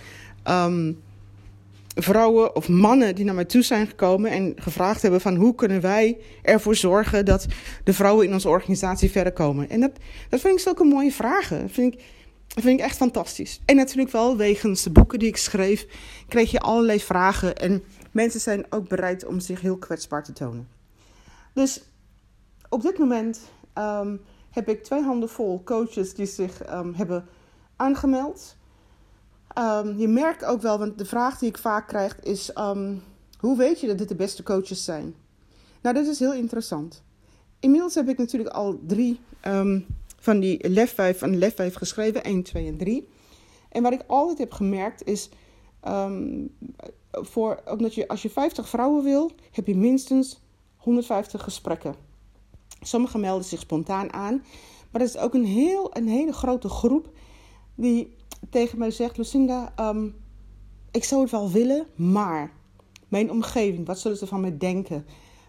vrouwen 1.94 2.56
of 2.56 2.68
mannen 2.68 3.14
die 3.14 3.24
naar 3.24 3.34
mij 3.34 3.44
toe 3.44 3.62
zijn 3.62 3.86
gekomen 3.86 4.30
en 4.30 4.52
gevraagd 4.56 5.02
hebben 5.02 5.20
van 5.20 5.36
hoe 5.36 5.54
kunnen 5.54 5.80
wij 5.80 6.16
ervoor 6.42 6.74
zorgen 6.74 7.24
dat 7.24 7.46
de 7.84 7.92
vrouwen 7.92 8.26
in 8.26 8.32
onze 8.32 8.48
organisatie 8.48 9.10
verder 9.10 9.32
komen. 9.32 9.70
En 9.70 9.80
dat, 9.80 9.92
dat 10.28 10.40
vind 10.40 10.54
ik 10.54 10.60
zulke 10.60 10.84
mooie 10.84 11.12
vragen. 11.12 11.60
Dat 11.60 11.70
vind 11.70 11.94
ik, 11.94 12.02
dat 12.46 12.62
vind 12.62 12.78
ik 12.78 12.84
echt 12.84 12.96
fantastisch. 12.96 13.60
En 13.64 13.76
natuurlijk 13.76 14.10
wel, 14.10 14.36
wegens 14.36 14.82
de 14.82 14.90
boeken 14.90 15.18
die 15.18 15.28
ik 15.28 15.36
schreef, 15.36 15.86
kreeg 16.28 16.50
je 16.50 16.60
allerlei 16.60 17.00
vragen. 17.00 17.56
En 17.56 17.82
mensen 18.10 18.40
zijn 18.40 18.66
ook 18.72 18.88
bereid 18.88 19.24
om 19.26 19.40
zich 19.40 19.60
heel 19.60 19.76
kwetsbaar 19.78 20.24
te 20.24 20.32
tonen. 20.32 20.68
Dus 21.52 21.82
op 22.68 22.82
dit 22.82 22.98
moment 22.98 23.40
ehm, 23.72 24.16
heb 24.50 24.68
ik 24.68 24.84
twee 24.84 25.02
handen 25.02 25.28
vol 25.28 25.62
coaches 25.62 26.14
die 26.14 26.26
zich 26.26 26.62
ehm, 26.62 26.92
hebben 26.92 27.26
aangemeld. 27.76 28.56
Ehm, 29.48 29.98
je 29.98 30.08
merkt 30.08 30.44
ook 30.44 30.62
wel, 30.62 30.78
want 30.78 30.98
de 30.98 31.04
vraag 31.04 31.38
die 31.38 31.48
ik 31.48 31.58
vaak 31.58 31.88
krijg 31.88 32.20
is: 32.20 32.50
hoe 33.38 33.56
weet 33.56 33.80
je 33.80 33.86
dat 33.86 33.98
dit 33.98 34.08
de 34.08 34.14
beste 34.14 34.42
coaches 34.42 34.84
zijn? 34.84 35.14
Nou, 35.82 35.94
dat 35.94 36.06
is 36.06 36.18
heel 36.18 36.34
interessant. 36.34 37.02
Inmiddels 37.60 37.94
heb 37.94 38.08
ik 38.08 38.18
natuurlijk 38.18 38.54
al 38.54 38.80
drie 38.86 39.20
van 40.24 40.40
die 40.40 40.68
LEF 40.68 40.94
5 40.94 41.18
van 41.18 41.38
LEF 41.38 41.54
5 41.54 41.74
geschreven, 41.74 42.24
1, 42.24 42.42
2 42.42 42.66
en 42.66 42.76
3. 42.76 43.08
En 43.68 43.82
wat 43.82 43.92
ik 43.92 44.04
altijd 44.06 44.38
heb 44.38 44.52
gemerkt 44.52 45.06
is, 45.06 45.28
voor, 47.10 47.62
omdat 47.70 47.94
je, 47.94 48.08
als 48.08 48.22
je 48.22 48.30
50 48.30 48.68
vrouwen 48.68 49.04
wil, 49.04 49.30
heb 49.50 49.66
je 49.66 49.76
minstens 49.76 50.40
150 50.76 51.42
gesprekken. 51.42 51.94
Sommigen 52.80 53.20
melden 53.20 53.44
zich 53.44 53.60
spontaan 53.60 54.12
aan. 54.12 54.44
Maar 54.90 55.00
dat 55.00 55.14
is 55.14 55.16
ook 55.16 55.34
een, 55.34 55.44
heel, 55.44 55.96
een 55.96 56.08
hele 56.08 56.32
grote 56.32 56.68
groep 56.68 57.10
die 57.74 58.16
tegen 58.50 58.78
mij 58.78 58.90
zegt: 58.90 59.16
Lucinda, 59.16 59.72
ehm, 59.76 60.08
ik 60.90 61.04
zou 61.04 61.22
het 61.22 61.30
wel 61.30 61.50
willen, 61.50 61.86
maar 61.94 62.52
mijn 63.08 63.30
omgeving, 63.30 63.86
wat 63.86 63.98
zullen 63.98 64.16
ze 64.16 64.26
van 64.26 64.40
mij 64.40 64.56
denken? 64.58 65.06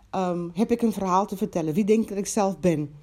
Ehm, 0.09 0.49
heb 0.53 0.71
ik 0.71 0.81
een 0.81 0.93
verhaal 0.93 1.25
te 1.25 1.37
vertellen? 1.37 1.73
Wie 1.73 1.83
denkt 1.83 2.09
dat 2.09 2.17
ik 2.17 2.27
zelf 2.27 2.59
ben? 2.59 2.93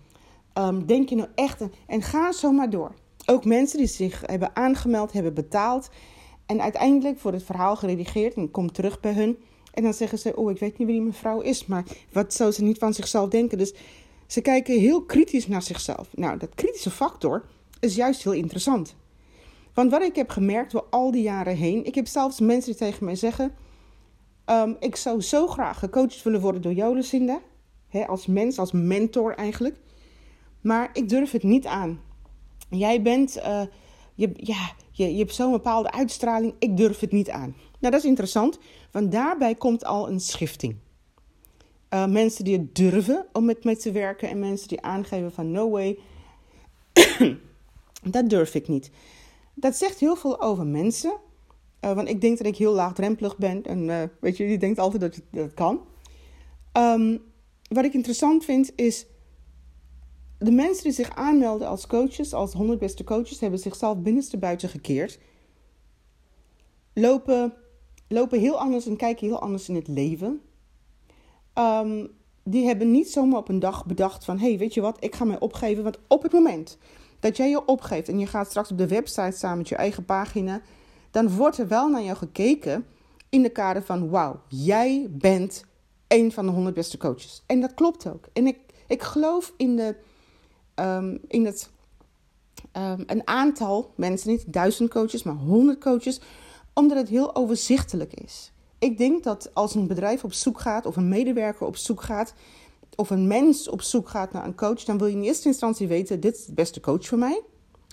Um, 0.59 0.87
denk 0.87 1.09
je 1.09 1.17
nou 1.17 1.29
echt? 1.35 1.63
En 1.87 2.03
ga 2.03 2.33
zo 2.33 2.53
maar 2.53 2.71
door. 2.71 2.95
Ook 3.27 3.45
mensen 3.45 3.79
die 3.79 3.87
zich 3.87 4.23
hebben 4.27 4.57
aangemeld, 4.57 5.13
hebben 5.13 5.35
betaald. 5.35 5.91
En 6.47 6.63
uiteindelijk 6.63 7.21
wordt 7.21 7.37
het 7.37 7.47
verhaal 7.47 7.77
geredigeerd 7.77 8.35
en 8.35 8.51
komt 8.51 8.75
terug 8.75 9.01
bij 9.01 9.13
hun. 9.13 9.39
En 9.75 9.83
dan 9.83 9.95
zeggen 9.95 10.19
ze: 10.19 10.37
Oh, 10.37 10.51
ik 10.51 10.59
weet 10.59 10.79
niet 10.79 10.87
wie 10.87 10.97
die 10.97 11.07
mevrouw 11.07 11.41
is, 11.41 11.67
maar 11.67 11.85
wat 12.13 12.35
zou 12.35 12.51
ze 12.51 12.63
niet 12.63 12.79
van 12.79 12.95
zichzelf 12.95 13.29
denken? 13.29 13.59
Dus 13.59 13.75
ze 14.27 14.41
kijken 14.41 14.81
heel 14.81 15.03
kritisch 15.03 15.47
naar 15.47 15.63
zichzelf. 15.63 16.09
Nou, 16.15 16.39
dat 16.39 16.55
kritische 16.55 16.91
factor 16.91 17.45
is 17.81 17.95
juist 17.95 18.23
heel 18.23 18.33
interessant. 18.33 18.95
Want 19.75 19.91
wat 19.91 20.03
ik 20.03 20.17
heb 20.17 20.31
gemerkt 20.31 20.73
door 20.73 20.87
al 20.91 21.11
die 21.11 21.23
jaren 21.23 21.57
heen, 21.57 21.85
ik 21.85 21.95
heb 21.95 22.07
zelfs 22.07 22.41
mensen 22.41 22.71
die 22.71 22.81
tegen 22.81 23.05
mij 23.05 23.15
zeggen: 23.15 23.53
um, 24.47 24.77
Ik 24.81 24.97
zou 24.97 25.21
zo 25.21 25.47
graag 25.47 25.79
gecoacht 25.79 26.23
willen 26.23 26.41
worden 26.41 26.63
door 26.63 26.73
jou, 26.73 26.95
Lucinda. 26.95 27.41
als 28.07 28.27
mens, 28.27 28.59
als 28.59 28.73
mentor 28.73 29.35
eigenlijk. 29.35 29.77
Maar 30.63 30.91
ik 30.93 31.09
durf 31.09 31.31
het 31.31 31.43
niet 31.43 31.67
aan. 31.67 32.01
Jij 32.71 33.03
bent, 33.03 33.37
uh, 33.37 33.63
je, 34.15 34.31
ja, 34.35 34.73
je, 34.91 35.13
je 35.13 35.19
hebt 35.19 35.35
zo'n 35.35 35.51
bepaalde 35.51 35.93
uitstraling, 35.93 36.55
ik 36.59 36.77
durf 36.77 37.01
het 37.01 37.13
niet 37.13 37.31
aan. 37.31 37.55
Nou, 37.79 37.93
dat 37.93 38.03
is 38.03 38.09
interessant, 38.09 38.59
want 38.91 39.13
daarbij 39.13 39.55
komt 39.55 39.85
al 39.85 40.09
een 40.09 40.21
schifting. 40.21 40.77
Uh, 41.91 42.07
mensen 42.07 42.45
die 42.45 42.59
het 42.59 42.75
durven 42.75 43.27
om 43.33 43.45
met 43.45 43.65
me 43.65 43.77
te 43.77 43.93
werken 43.93 44.29
en 44.29 44.39
mensen 44.39 44.69
die 44.69 44.83
aangeven 44.83 45.33
van 45.33 45.51
no 45.51 45.71
way, 45.71 45.99
dat 48.03 48.29
durf 48.31 48.55
ik 48.55 48.69
niet. 48.69 48.91
Dat 49.55 49.77
zegt 49.77 49.99
heel 49.99 50.17
veel 50.17 50.41
over 50.41 50.67
mensen, 50.67 51.17
uh, 51.81 51.93
want 51.93 52.09
ik 52.09 52.21
denk 52.21 52.39
dat 52.39 52.47
ik 52.47 52.57
heel 52.57 52.73
laagdrempelig 52.73 53.37
ben 53.37 53.63
en 53.63 54.11
weet 54.21 54.37
je, 54.37 54.49
je 54.49 54.59
denkt 54.59 54.79
altijd 54.79 55.01
dat 55.01 55.15
je 55.15 55.23
dat 55.31 55.55
kan. 55.55 55.81
Um, 56.73 57.23
wat 57.69 57.85
ik 57.85 57.95
interessant 57.95 58.45
vind 58.45 58.73
is, 58.75 59.07
de 60.45 60.51
mensen 60.51 60.83
die 60.83 60.93
zich 60.93 61.17
aanmelden 61.17 61.69
als 61.69 61.87
coaches, 61.87 62.35
als 62.35 62.53
100 62.53 62.79
beste 62.79 63.05
coaches, 63.05 63.41
hebben 63.41 63.59
zichzelf 63.59 63.99
binnenste 63.99 64.39
buiten 64.39 64.69
gekeerd. 64.69 65.19
Lopen, 66.95 67.55
lopen 68.09 68.41
heel 68.41 68.59
anders 68.59 68.87
en 68.87 68.97
kijken 68.97 69.27
heel 69.27 69.41
anders 69.41 69.69
in 69.69 69.75
het 69.75 69.89
leven. 69.89 70.41
Um, 71.55 72.11
die 72.45 72.67
hebben 72.67 72.91
niet 72.91 73.11
zomaar 73.11 73.39
op 73.39 73.49
een 73.49 73.59
dag 73.59 73.87
bedacht 73.87 74.25
van... 74.25 74.39
hé, 74.39 74.49
hey, 74.49 74.59
weet 74.59 74.75
je 74.75 74.81
wat, 74.81 74.97
ik 75.01 75.15
ga 75.15 75.25
mij 75.25 75.41
opgeven. 75.41 75.83
Want 75.83 75.99
op 76.09 76.23
het 76.23 76.33
moment 76.33 76.79
dat 77.21 77.37
jij 77.37 77.49
je 77.49 77.65
opgeeft... 77.65 78.09
en 78.09 78.19
je 78.19 78.27
gaat 78.27 78.49
straks 78.49 78.71
op 78.71 78.79
de 78.79 78.89
website 78.89 79.37
staan 79.37 79.57
met 79.57 79.69
je 79.69 79.77
eigen 79.77 80.05
pagina... 80.05 80.61
dan 81.11 81.37
wordt 81.37 81.59
er 81.59 81.69
wel 81.69 81.89
naar 81.89 82.03
jou 82.03 82.17
gekeken 82.17 82.87
in 83.29 83.43
de 83.43 83.49
kader 83.49 83.83
van... 83.83 84.11
wauw, 84.11 84.41
jij 84.49 85.07
bent 85.11 85.65
een 86.09 86.33
van 86.33 86.47
de 86.47 86.53
100 86.53 86.75
beste 86.75 86.97
coaches. 86.97 87.43
En 87.47 87.61
dat 87.61 87.75
klopt 87.75 88.07
ook. 88.07 88.27
En 88.33 88.47
ik, 88.47 88.59
ik 88.87 89.03
geloof 89.03 89.53
in, 89.57 89.77
de, 89.77 89.97
um, 90.83 91.21
in 91.29 91.45
het, 91.45 91.71
um, 92.77 93.05
een 93.07 93.27
aantal 93.27 93.93
mensen... 93.97 94.31
niet 94.31 94.53
duizend 94.53 94.91
coaches, 94.91 95.23
maar 95.23 95.35
100 95.35 95.81
coaches... 95.81 96.21
omdat 96.73 96.97
het 96.97 97.09
heel 97.09 97.35
overzichtelijk 97.37 98.15
is 98.15 98.53
ik 98.83 98.99
denk 98.99 99.25
dat 99.25 99.51
als 99.55 99.75
een 99.75 99.87
bedrijf 99.87 100.25
op 100.25 100.33
zoek 100.33 100.61
gaat, 100.61 100.87
of 100.87 100.97
een 100.97 101.09
medewerker 101.09 101.67
op 101.67 101.77
zoek 101.77 102.03
gaat, 102.03 102.35
of 102.97 103.11
een 103.11 103.27
mens 103.27 103.69
op 103.69 103.83
zoek 103.83 104.09
gaat 104.09 104.33
naar 104.33 104.45
een 104.45 104.55
coach, 104.55 104.85
dan 104.85 104.99
wil 104.99 105.07
je 105.07 105.17
in 105.17 105.23
eerste 105.23 105.49
instantie 105.49 105.89
weten: 105.89 106.21
dit 106.21 106.37
is 106.37 106.45
de 106.45 106.53
beste 106.53 106.81
coach 106.81 107.07
voor 107.07 107.19
mij, 107.19 107.43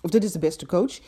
of 0.02 0.10
dit 0.10 0.24
is 0.24 0.32
de 0.32 0.40
beste 0.40 0.66
coach. 0.66 1.00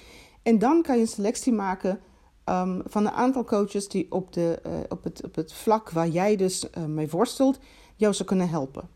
En 0.44 0.60
dan 0.60 0.82
kan 0.82 0.96
je 0.96 1.02
een 1.02 1.08
selectie 1.08 1.54
maken 1.54 2.00
um, 2.46 2.82
van 2.86 3.06
een 3.06 3.12
aantal 3.12 3.44
coaches 3.44 3.88
die 3.88 4.12
op, 4.12 4.34
de, 4.34 4.60
uh, 4.68 4.74
op, 4.90 5.04
het, 5.04 5.24
op 5.24 5.36
het 5.36 5.54
vlak 5.54 5.90
waar 5.90 6.08
jij 6.08 6.36
dus 6.36 6.66
uh, 6.78 6.86
mee 6.86 7.10
worstelt, 7.10 7.60
jou 7.96 8.14
zou 8.14 8.28
kunnen 8.28 8.50
helpen. 8.50 8.90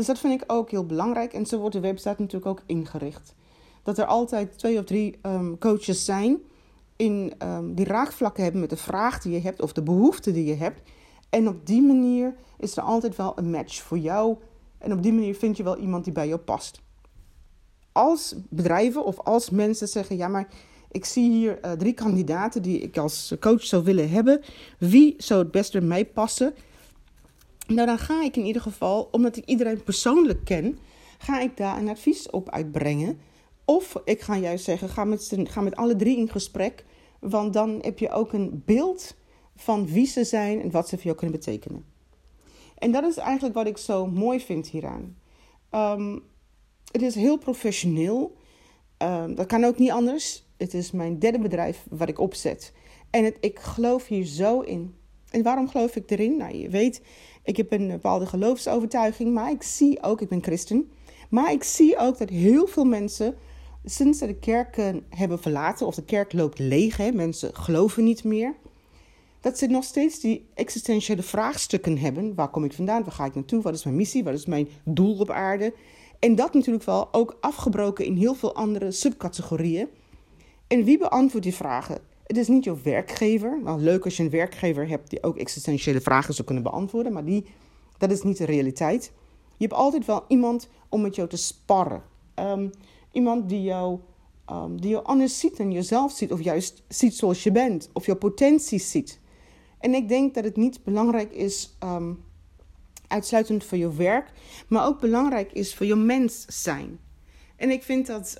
Dus 0.00 0.08
dat 0.08 0.18
vind 0.18 0.42
ik 0.42 0.52
ook 0.52 0.70
heel 0.70 0.86
belangrijk. 0.86 1.32
En 1.32 1.46
zo 1.46 1.58
wordt 1.58 1.74
de 1.74 1.80
website 1.80 2.14
natuurlijk 2.18 2.46
ook 2.46 2.62
ingericht. 2.66 3.34
Dat 3.82 3.98
er 3.98 4.04
altijd 4.04 4.58
twee 4.58 4.78
of 4.78 4.84
drie 4.84 5.18
um, 5.22 5.58
coaches 5.58 6.04
zijn 6.04 6.38
in 6.96 7.32
um, 7.42 7.74
die 7.74 7.84
raakvlakken 7.84 8.42
hebben 8.42 8.60
met 8.60 8.70
de 8.70 8.76
vraag 8.76 9.22
die 9.22 9.32
je 9.32 9.40
hebt 9.40 9.62
of 9.62 9.72
de 9.72 9.82
behoefte 9.82 10.32
die 10.32 10.44
je 10.44 10.54
hebt. 10.54 10.80
En 11.30 11.48
op 11.48 11.66
die 11.66 11.82
manier 11.82 12.34
is 12.58 12.76
er 12.76 12.82
altijd 12.82 13.16
wel 13.16 13.32
een 13.38 13.50
match 13.50 13.82
voor 13.82 13.98
jou. 13.98 14.36
En 14.78 14.92
op 14.92 15.02
die 15.02 15.12
manier 15.12 15.34
vind 15.34 15.56
je 15.56 15.62
wel 15.62 15.76
iemand 15.76 16.04
die 16.04 16.12
bij 16.12 16.28
jou 16.28 16.40
past. 16.40 16.80
Als 17.92 18.34
bedrijven 18.48 19.04
of 19.04 19.18
als 19.18 19.50
mensen 19.50 19.88
zeggen: 19.88 20.16
Ja, 20.16 20.28
maar 20.28 20.48
ik 20.90 21.04
zie 21.04 21.30
hier 21.30 21.58
uh, 21.64 21.72
drie 21.72 21.92
kandidaten 21.92 22.62
die 22.62 22.80
ik 22.80 22.98
als 22.98 23.34
coach 23.40 23.64
zou 23.64 23.84
willen 23.84 24.10
hebben. 24.10 24.40
Wie 24.78 25.14
zou 25.18 25.42
het 25.42 25.50
best 25.50 25.72
bij 25.72 25.80
mij 25.80 26.06
passen? 26.06 26.54
Nou, 27.74 27.86
dan 27.86 27.98
ga 27.98 28.22
ik 28.22 28.36
in 28.36 28.44
ieder 28.44 28.62
geval, 28.62 29.08
omdat 29.10 29.36
ik 29.36 29.44
iedereen 29.44 29.82
persoonlijk 29.82 30.44
ken, 30.44 30.78
ga 31.18 31.40
ik 31.40 31.56
daar 31.56 31.78
een 31.78 31.88
advies 31.88 32.30
op 32.30 32.50
uitbrengen. 32.50 33.18
Of 33.64 34.00
ik 34.04 34.20
ga 34.20 34.36
juist 34.36 34.64
zeggen, 34.64 34.88
ga 34.88 35.04
met, 35.04 35.32
ga 35.44 35.60
met 35.60 35.76
alle 35.76 35.96
drie 35.96 36.16
in 36.16 36.28
gesprek. 36.28 36.84
Want 37.20 37.52
dan 37.52 37.78
heb 37.82 37.98
je 37.98 38.10
ook 38.10 38.32
een 38.32 38.62
beeld 38.64 39.16
van 39.56 39.86
wie 39.86 40.06
ze 40.06 40.24
zijn 40.24 40.60
en 40.60 40.70
wat 40.70 40.88
ze 40.88 40.96
voor 40.96 41.04
jou 41.04 41.16
kunnen 41.16 41.38
betekenen. 41.38 41.84
En 42.78 42.92
dat 42.92 43.04
is 43.04 43.16
eigenlijk 43.16 43.54
wat 43.54 43.66
ik 43.66 43.78
zo 43.78 44.06
mooi 44.06 44.40
vind 44.40 44.68
hieraan. 44.68 45.16
Um, 45.70 46.22
het 46.92 47.02
is 47.02 47.14
heel 47.14 47.38
professioneel. 47.38 48.36
Um, 48.98 49.34
dat 49.34 49.46
kan 49.46 49.64
ook 49.64 49.78
niet 49.78 49.90
anders. 49.90 50.44
Het 50.56 50.74
is 50.74 50.90
mijn 50.90 51.18
derde 51.18 51.38
bedrijf 51.38 51.86
wat 51.90 52.08
ik 52.08 52.18
opzet. 52.18 52.72
En 53.10 53.24
het, 53.24 53.36
ik 53.40 53.58
geloof 53.58 54.06
hier 54.06 54.24
zo 54.24 54.60
in. 54.60 54.94
En 55.30 55.42
waarom 55.42 55.68
geloof 55.68 55.96
ik 55.96 56.10
erin? 56.10 56.36
Nou, 56.36 56.56
je 56.56 56.68
weet, 56.68 57.02
ik 57.42 57.56
heb 57.56 57.72
een 57.72 57.88
bepaalde 57.88 58.26
geloofsovertuiging, 58.26 59.34
maar 59.34 59.50
ik 59.50 59.62
zie 59.62 60.02
ook, 60.02 60.20
ik 60.20 60.28
ben 60.28 60.42
christen, 60.42 60.90
maar 61.30 61.52
ik 61.52 61.62
zie 61.62 61.98
ook 61.98 62.18
dat 62.18 62.28
heel 62.28 62.66
veel 62.66 62.84
mensen 62.84 63.34
sinds 63.84 64.18
ze 64.18 64.26
de 64.26 64.38
kerken 64.38 65.04
hebben 65.08 65.40
verlaten, 65.40 65.86
of 65.86 65.94
de 65.94 66.04
kerk 66.04 66.32
loopt 66.32 66.58
leeg, 66.58 66.96
hè, 66.96 67.12
mensen 67.12 67.54
geloven 67.54 68.04
niet 68.04 68.24
meer, 68.24 68.54
dat 69.40 69.58
ze 69.58 69.66
nog 69.66 69.84
steeds 69.84 70.20
die 70.20 70.48
existentiële 70.54 71.22
vraagstukken 71.22 71.98
hebben. 71.98 72.34
Waar 72.34 72.48
kom 72.48 72.64
ik 72.64 72.72
vandaan? 72.72 73.04
Waar 73.04 73.12
ga 73.12 73.24
ik 73.24 73.34
naartoe? 73.34 73.62
Wat 73.62 73.74
is 73.74 73.84
mijn 73.84 73.96
missie? 73.96 74.24
Wat 74.24 74.34
is 74.34 74.46
mijn 74.46 74.68
doel 74.84 75.18
op 75.18 75.30
aarde? 75.30 75.74
En 76.18 76.34
dat 76.34 76.54
natuurlijk 76.54 76.84
wel 76.84 77.08
ook 77.12 77.36
afgebroken 77.40 78.04
in 78.04 78.16
heel 78.16 78.34
veel 78.34 78.54
andere 78.54 78.90
subcategorieën. 78.90 79.88
En 80.66 80.84
wie 80.84 80.98
beantwoordt 80.98 81.46
die 81.46 81.54
vragen? 81.54 81.98
Het 82.30 82.38
is 82.38 82.48
niet 82.48 82.64
jouw 82.64 82.78
werkgever. 82.82 83.60
Nou, 83.62 83.80
leuk 83.80 84.04
als 84.04 84.16
je 84.16 84.22
een 84.22 84.30
werkgever 84.30 84.88
hebt 84.88 85.10
die 85.10 85.22
ook 85.22 85.36
existentiële 85.36 86.00
vragen 86.00 86.34
zou 86.34 86.46
kunnen 86.46 86.64
beantwoorden, 86.64 87.12
maar 87.12 87.24
die, 87.24 87.44
dat 87.98 88.10
is 88.10 88.22
niet 88.22 88.36
de 88.36 88.44
realiteit. 88.44 89.12
Je 89.56 89.66
hebt 89.66 89.78
altijd 89.78 90.06
wel 90.06 90.24
iemand 90.28 90.68
om 90.88 91.00
met 91.00 91.14
jou 91.14 91.28
te 91.28 91.36
sparren. 91.36 92.02
Um, 92.34 92.70
Iemand 93.12 93.48
die 93.48 93.62
jou, 93.62 93.98
um, 94.50 94.80
die 94.80 94.90
jou 94.90 95.04
anders 95.04 95.38
ziet 95.38 95.58
en 95.58 95.72
jezelf 95.72 96.12
ziet, 96.12 96.32
of 96.32 96.42
juist 96.42 96.82
ziet 96.88 97.14
zoals 97.14 97.42
je 97.42 97.52
bent, 97.52 97.90
of 97.92 98.06
jouw 98.06 98.16
potenties 98.16 98.90
ziet. 98.90 99.20
En 99.78 99.94
ik 99.94 100.08
denk 100.08 100.34
dat 100.34 100.44
het 100.44 100.56
niet 100.56 100.84
belangrijk 100.84 101.32
is 101.32 101.76
um, 101.84 102.24
uitsluitend 103.06 103.64
voor 103.64 103.78
je 103.78 103.94
werk, 103.94 104.32
maar 104.68 104.86
ook 104.86 105.00
belangrijk 105.00 105.52
is 105.52 105.74
voor 105.74 105.86
je 105.86 105.94
mens 105.94 106.44
zijn. 106.48 106.98
En 107.56 107.70
ik 107.70 107.82
vind 107.82 108.06
dat, 108.06 108.38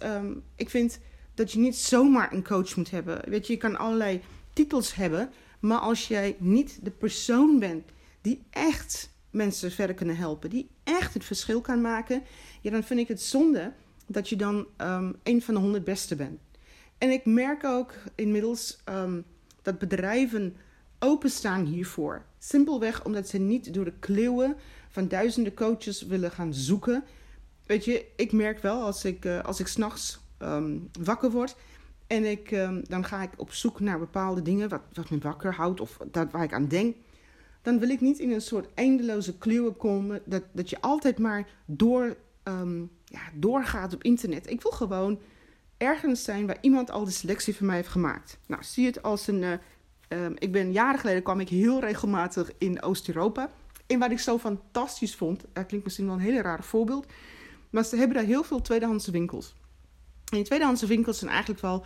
ik 0.56 0.70
vind 0.70 0.99
dat 1.40 1.52
je 1.52 1.59
niet 1.59 1.76
zomaar 1.76 2.32
een 2.32 2.44
coach 2.44 2.76
moet 2.76 2.90
hebben. 2.90 3.30
Weet 3.30 3.47
je, 3.47 3.52
je 3.52 3.59
kan 3.59 3.78
allerlei 3.78 4.20
titels 4.52 4.94
hebben, 4.94 5.30
maar 5.61 5.78
als 5.78 6.09
jij 6.09 6.37
niet 6.38 6.78
de 6.82 6.90
persoon 6.90 7.59
bent 7.59 7.90
die 8.20 8.42
echt 8.50 9.11
mensen 9.30 9.70
verder 9.70 9.97
kunnen 9.97 10.16
helpen, 10.16 10.50
die 10.50 10.70
echt 10.85 11.14
het 11.14 11.25
verschil 11.25 11.61
kan 11.61 11.80
maken, 11.80 12.23
ja, 12.61 12.70
dan 12.70 12.82
vind 12.82 13.00
ik 13.00 13.09
het 13.09 13.23
zonde 13.23 13.73
dat 14.06 14.28
je 14.28 14.37
dan 14.37 14.66
um, 14.78 15.16
een 15.23 15.42
van 15.42 15.54
de 15.54 15.61
honderd 15.61 15.85
beste 15.85 16.16
bent. 16.16 16.40
En 16.99 17.11
ik 17.11 17.25
merk 17.25 17.64
ook 17.64 17.94
inmiddels 18.14 18.78
um, 18.88 19.25
dat 19.62 19.78
bedrijven 19.78 20.56
openstaan 20.99 21.64
hiervoor. 21.64 22.25
Simpelweg 22.38 23.04
omdat 23.04 23.28
ze 23.28 23.38
niet 23.38 23.75
door 23.75 23.85
de 23.85 23.99
kleeuwen 23.99 24.56
van 24.90 25.09
duizenden 25.09 25.54
coaches 25.54 26.02
willen 26.02 26.30
gaan 26.30 26.54
zoeken. 26.54 27.04
Weet 27.66 27.85
je, 27.85 28.06
ik 28.16 28.32
merk 28.32 28.62
wel 28.62 28.82
als 28.82 29.04
ik, 29.04 29.25
uh, 29.25 29.44
als 29.44 29.61
ik 29.61 29.66
s'nachts 29.66 30.19
um, 30.42 30.90
wakker 31.00 31.30
word 31.30 31.56
en 32.11 32.25
ik, 32.25 32.50
um, 32.50 32.82
dan 32.88 33.04
ga 33.04 33.23
ik 33.23 33.30
op 33.37 33.52
zoek 33.52 33.80
naar 33.80 33.99
bepaalde 33.99 34.42
dingen 34.42 34.68
wat, 34.68 34.80
wat 34.92 35.11
me 35.11 35.18
wakker 35.18 35.54
houdt 35.54 35.80
of 35.80 35.99
dat 36.11 36.30
waar 36.30 36.42
ik 36.42 36.52
aan 36.52 36.68
denk. 36.68 36.97
Dan 37.62 37.78
wil 37.78 37.88
ik 37.88 38.00
niet 38.00 38.18
in 38.18 38.30
een 38.32 38.40
soort 38.40 38.75
eindeloze 38.75 39.38
kluwen 39.38 39.76
komen 39.76 40.23
dat, 40.25 40.42
dat 40.52 40.70
je 40.70 40.80
altijd 40.80 41.18
maar 41.18 41.49
door, 41.66 42.16
um, 42.44 42.90
ja, 43.04 43.20
doorgaat 43.35 43.94
op 43.94 44.02
internet. 44.02 44.50
Ik 44.50 44.62
wil 44.62 44.70
gewoon 44.70 45.18
ergens 45.76 46.25
zijn 46.25 46.47
waar 46.47 46.59
iemand 46.61 46.90
al 46.90 47.04
de 47.04 47.11
selectie 47.11 47.56
voor 47.56 47.66
mij 47.66 47.76
heeft 47.76 47.88
gemaakt. 47.88 48.38
Nou, 48.47 48.62
zie 48.62 48.87
het 48.87 49.02
als 49.02 49.26
een. 49.26 49.42
Um, 50.09 50.35
ik 50.38 50.52
ben 50.52 50.73
jaren 50.73 51.00
geleden 51.00 51.23
kwam 51.23 51.40
ik 51.40 51.49
heel 51.49 51.80
regelmatig 51.80 52.50
in 52.59 52.82
Oost-Europa. 52.82 53.50
En 53.87 53.99
wat 53.99 54.11
ik 54.11 54.18
zo 54.18 54.38
fantastisch 54.38 55.16
vond, 55.16 55.44
dat 55.52 55.66
klinkt 55.66 55.85
misschien 55.85 56.06
wel 56.06 56.14
een 56.14 56.20
hele 56.20 56.42
rare 56.42 56.62
voorbeeld, 56.62 57.06
maar 57.70 57.85
ze 57.85 57.97
hebben 57.97 58.16
daar 58.16 58.26
heel 58.26 58.42
veel 58.42 58.62
tweedehandse 58.62 59.11
winkels. 59.11 59.54
En 60.30 60.37
die 60.37 60.46
tweedehandse 60.46 60.87
winkels 60.87 61.18
zijn 61.18 61.30
eigenlijk 61.30 61.60
wel 61.60 61.84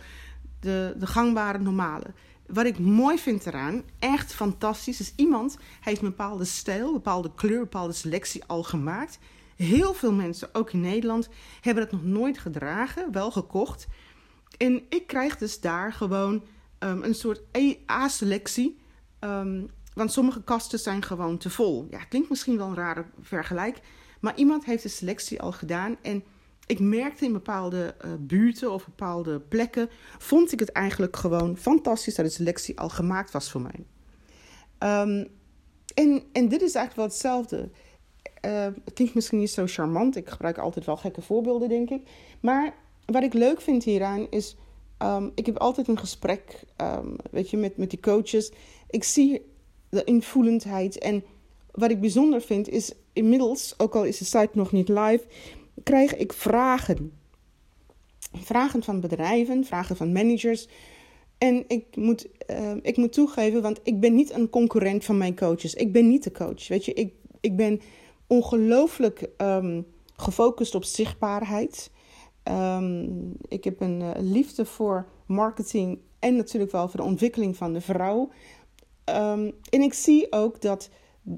de, 0.59 0.95
de 0.97 1.07
gangbare 1.07 1.57
normale. 1.57 2.13
Wat 2.47 2.65
ik 2.65 2.79
mooi 2.79 3.17
vind 3.17 3.45
eraan, 3.45 3.83
echt 3.99 4.33
fantastisch, 4.33 4.99
is 4.99 5.13
iemand 5.15 5.57
heeft 5.81 6.01
een 6.01 6.07
bepaalde 6.09 6.45
stijl, 6.45 6.87
een 6.87 6.93
bepaalde 6.93 7.31
kleur, 7.35 7.55
een 7.55 7.63
bepaalde 7.63 7.93
selectie 7.93 8.43
al 8.45 8.63
gemaakt. 8.63 9.19
Heel 9.55 9.93
veel 9.93 10.13
mensen, 10.13 10.49
ook 10.53 10.71
in 10.71 10.81
Nederland, 10.81 11.29
hebben 11.61 11.83
dat 11.83 11.91
nog 11.91 12.03
nooit 12.03 12.37
gedragen, 12.37 13.11
wel 13.11 13.31
gekocht. 13.31 13.87
En 14.57 14.83
ik 14.89 15.07
krijg 15.07 15.37
dus 15.37 15.59
daar 15.59 15.93
gewoon 15.93 16.43
um, 16.79 17.03
een 17.03 17.15
soort 17.15 17.41
A-selectie. 17.91 18.79
Um, 19.19 19.69
want 19.93 20.11
sommige 20.11 20.43
kasten 20.43 20.79
zijn 20.79 21.03
gewoon 21.03 21.37
te 21.37 21.49
vol. 21.49 21.87
Ja, 21.89 22.03
klinkt 22.03 22.29
misschien 22.29 22.57
wel 22.57 22.67
een 22.67 22.75
rare 22.75 23.05
vergelijk. 23.21 23.79
Maar 24.19 24.35
iemand 24.35 24.65
heeft 24.65 24.83
de 24.83 24.89
selectie 24.89 25.41
al 25.41 25.51
gedaan. 25.51 25.97
En 26.01 26.23
ik 26.65 26.79
merkte 26.79 27.25
in 27.25 27.33
bepaalde 27.33 27.95
uh, 28.05 28.11
buurten 28.19 28.71
of 28.71 28.85
bepaalde 28.85 29.39
plekken. 29.39 29.89
vond 30.17 30.51
ik 30.51 30.59
het 30.59 30.71
eigenlijk 30.71 31.15
gewoon 31.15 31.57
fantastisch 31.57 32.15
dat 32.15 32.25
de 32.25 32.31
selectie 32.31 32.79
al 32.79 32.89
gemaakt 32.89 33.31
was 33.31 33.51
voor 33.51 33.61
mij. 33.61 33.85
Um, 35.01 35.27
en, 35.93 36.23
en 36.31 36.47
dit 36.47 36.61
is 36.61 36.75
eigenlijk 36.75 36.95
wel 36.95 37.05
hetzelfde. 37.05 37.69
Uh, 38.45 38.63
het 38.63 38.93
klinkt 38.93 39.15
misschien 39.15 39.39
niet 39.39 39.49
zo 39.49 39.65
charmant. 39.65 40.15
Ik 40.15 40.29
gebruik 40.29 40.57
altijd 40.57 40.85
wel 40.85 40.97
gekke 40.97 41.21
voorbeelden, 41.21 41.69
denk 41.69 41.89
ik. 41.89 42.09
Maar 42.39 42.73
wat 43.05 43.23
ik 43.23 43.33
leuk 43.33 43.61
vind 43.61 43.83
hieraan 43.83 44.27
is. 44.29 44.55
Um, 44.99 45.31
ik 45.35 45.45
heb 45.45 45.57
altijd 45.57 45.87
een 45.87 45.99
gesprek 45.99 46.63
weet 47.31 47.49
je, 47.49 47.57
met, 47.57 47.77
met 47.77 47.89
die 47.89 47.99
coaches. 47.99 48.51
Ik 48.89 49.03
zie 49.03 49.41
de 49.89 50.03
invoelendheid. 50.03 50.97
En 50.97 51.23
wat 51.71 51.91
ik 51.91 51.99
bijzonder 51.99 52.41
vind 52.41 52.69
is 52.69 52.91
inmiddels, 53.13 53.73
ook 53.77 53.95
al 53.95 54.03
is 54.03 54.17
de 54.17 54.25
site 54.25 54.49
nog 54.51 54.71
niet 54.71 54.89
live, 54.89 55.23
krijg 55.85 56.15
ik 56.15 56.33
vragen. 56.33 57.11
Vragen 58.33 58.83
van 58.83 58.99
bedrijven, 58.99 59.65
vragen 59.65 59.95
van 59.95 60.11
managers. 60.11 60.67
En 61.37 61.63
ik 61.67 61.95
moet, 61.95 62.27
uh, 62.51 62.71
ik 62.81 62.97
moet 62.97 63.13
toegeven, 63.13 63.61
want 63.61 63.79
ik 63.83 63.99
ben 63.99 64.15
niet 64.15 64.31
een 64.31 64.49
concurrent 64.49 65.05
van 65.05 65.17
mijn 65.17 65.35
coaches. 65.35 65.73
Ik 65.73 65.91
ben 65.91 66.07
niet 66.07 66.23
de 66.23 66.31
coach. 66.31 66.67
Weet 66.67 66.85
je, 66.85 66.93
ik, 66.93 67.13
ik 67.39 67.55
ben 67.55 67.81
ongelooflijk 68.27 69.29
um, 69.37 69.85
gefocust 70.15 70.75
op 70.75 70.83
zichtbaarheid. 70.83 71.91
Um, 72.43 73.33
ik 73.47 73.63
heb 73.63 73.81
een 73.81 74.01
uh, 74.01 74.11
liefde 74.19 74.65
voor 74.65 75.07
marketing 75.25 75.99
en 76.19 76.35
natuurlijk 76.35 76.71
wel 76.71 76.87
voor 76.89 76.99
de 76.99 77.05
ontwikkeling 77.05 77.57
van 77.57 77.73
de 77.73 77.81
vrouw. 77.81 78.29
Um, 79.09 79.51
en 79.69 79.81
ik 79.81 79.93
zie 79.93 80.31
ook 80.31 80.61
dat 80.61 80.89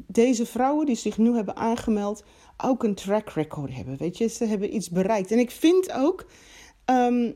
deze 0.07 0.45
vrouwen 0.45 0.85
die 0.85 0.95
zich 0.95 1.17
nu 1.17 1.35
hebben 1.35 1.55
aangemeld 1.55 2.23
ook 2.57 2.83
een 2.83 2.95
track 2.95 3.29
record 3.29 3.75
hebben. 3.75 3.97
Weet 3.97 4.17
je, 4.17 4.27
ze 4.27 4.45
hebben 4.45 4.75
iets 4.75 4.89
bereikt. 4.89 5.31
En 5.31 5.39
ik 5.39 5.51
vind 5.51 5.91
ook, 5.91 6.25
um, 6.85 7.35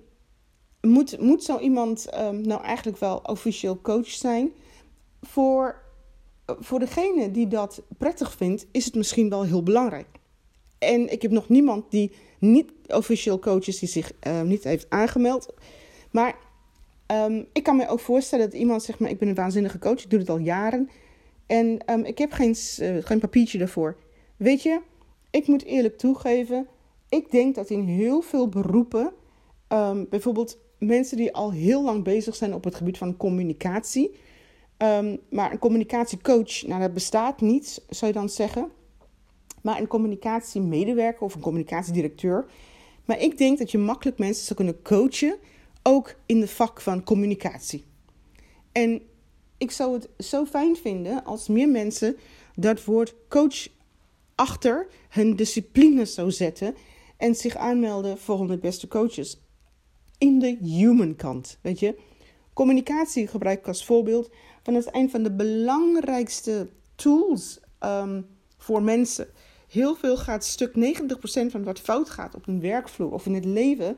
moet, 0.81 1.19
moet 1.19 1.43
zo 1.43 1.59
iemand 1.59 2.17
um, 2.17 2.41
nou 2.41 2.63
eigenlijk 2.63 2.97
wel 2.97 3.17
officieel 3.17 3.81
coach 3.81 4.09
zijn? 4.09 4.51
Voor, 5.21 5.81
voor 6.45 6.79
degene 6.79 7.31
die 7.31 7.47
dat 7.47 7.81
prettig 7.97 8.33
vindt, 8.33 8.65
is 8.71 8.85
het 8.85 8.95
misschien 8.95 9.29
wel 9.29 9.43
heel 9.43 9.63
belangrijk. 9.63 10.07
En 10.77 11.11
ik 11.11 11.21
heb 11.21 11.31
nog 11.31 11.49
niemand 11.49 11.91
die 11.91 12.11
niet 12.39 12.71
officieel 12.87 13.39
coach 13.39 13.67
is, 13.67 13.79
die 13.79 13.89
zich 13.89 14.11
uh, 14.27 14.41
niet 14.41 14.63
heeft 14.63 14.89
aangemeld. 14.89 15.53
Maar 16.11 16.35
ik 17.53 17.63
kan 17.63 17.75
me 17.75 17.87
ook 17.87 17.99
voorstellen 17.99 18.49
dat 18.49 18.59
iemand 18.59 18.83
zegt: 18.83 18.99
maar 18.99 19.09
ik 19.09 19.19
ben 19.19 19.27
een 19.27 19.35
waanzinnige 19.35 19.79
coach, 19.79 20.03
ik 20.03 20.09
doe 20.09 20.19
het 20.19 20.29
al 20.29 20.37
jaren. 20.37 20.89
En 21.45 21.79
ik 22.05 22.17
heb 22.17 22.31
geen, 22.31 22.55
uh, 22.79 23.03
geen 23.03 23.19
papiertje 23.19 23.57
daarvoor. 23.57 23.97
Weet 24.37 24.63
je, 24.63 24.81
ik 25.31 25.47
moet 25.47 25.63
eerlijk 25.63 25.97
toegeven, 25.97 26.67
ik 27.09 27.31
denk 27.31 27.55
dat 27.55 27.69
in 27.69 27.83
heel 27.83 28.21
veel 28.21 28.49
beroepen, 28.49 29.13
um, 29.67 30.07
bijvoorbeeld 30.09 30.57
mensen 30.77 31.17
die 31.17 31.33
al 31.33 31.51
heel 31.51 31.83
lang 31.83 32.03
bezig 32.03 32.35
zijn 32.35 32.53
op 32.53 32.63
het 32.63 32.75
gebied 32.75 32.97
van 32.97 33.17
communicatie, 33.17 34.15
um, 34.77 35.19
maar 35.29 35.51
een 35.51 35.59
communicatiecoach, 35.59 36.67
nou 36.67 36.81
dat 36.81 36.93
bestaat 36.93 37.41
niet, 37.41 37.83
zou 37.89 38.11
je 38.11 38.19
dan 38.19 38.29
zeggen, 38.29 38.71
maar 39.61 39.79
een 39.79 39.87
communicatiemedewerker 39.87 41.21
of 41.21 41.35
een 41.35 41.41
communicatiedirecteur. 41.41 42.45
Maar 43.05 43.19
ik 43.19 43.37
denk 43.37 43.57
dat 43.57 43.71
je 43.71 43.77
makkelijk 43.77 44.17
mensen 44.17 44.45
zou 44.45 44.55
kunnen 44.55 44.81
coachen, 44.81 45.35
ook 45.83 46.15
in 46.25 46.39
de 46.39 46.47
vak 46.47 46.81
van 46.81 47.03
communicatie. 47.03 47.85
En 48.71 49.01
ik 49.57 49.71
zou 49.71 49.93
het 49.93 50.09
zo 50.17 50.45
fijn 50.45 50.75
vinden 50.75 51.23
als 51.23 51.47
meer 51.47 51.69
mensen 51.69 52.17
dat 52.55 52.83
woord 52.83 53.15
coach 53.29 53.67
achter 54.41 54.87
hun 55.09 55.35
discipline 55.35 56.05
zou 56.05 56.31
zetten 56.31 56.75
en 57.17 57.35
zich 57.35 57.55
aanmelden 57.55 58.17
voor 58.17 58.35
100 58.35 58.61
beste 58.61 58.87
coaches. 58.87 59.41
In 60.17 60.39
de 60.39 60.57
human 60.61 61.15
kant, 61.15 61.57
weet 61.61 61.79
je. 61.79 61.95
Communicatie 62.53 63.27
gebruik 63.27 63.59
ik 63.59 63.67
als 63.67 63.85
voorbeeld, 63.85 64.29
van 64.63 64.75
is 64.75 64.87
een 64.91 65.09
van 65.09 65.23
de 65.23 65.31
belangrijkste 65.31 66.69
tools 66.95 67.59
um, 67.79 68.27
voor 68.57 68.83
mensen. 68.83 69.27
Heel 69.67 69.95
veel 69.95 70.17
gaat 70.17 70.45
stuk, 70.45 70.73
90% 70.75 71.51
van 71.51 71.63
wat 71.63 71.79
fout 71.79 72.09
gaat 72.09 72.35
op 72.35 72.47
een 72.47 72.61
werkvloer 72.61 73.11
of 73.11 73.25
in 73.25 73.33
het 73.33 73.45
leven, 73.45 73.97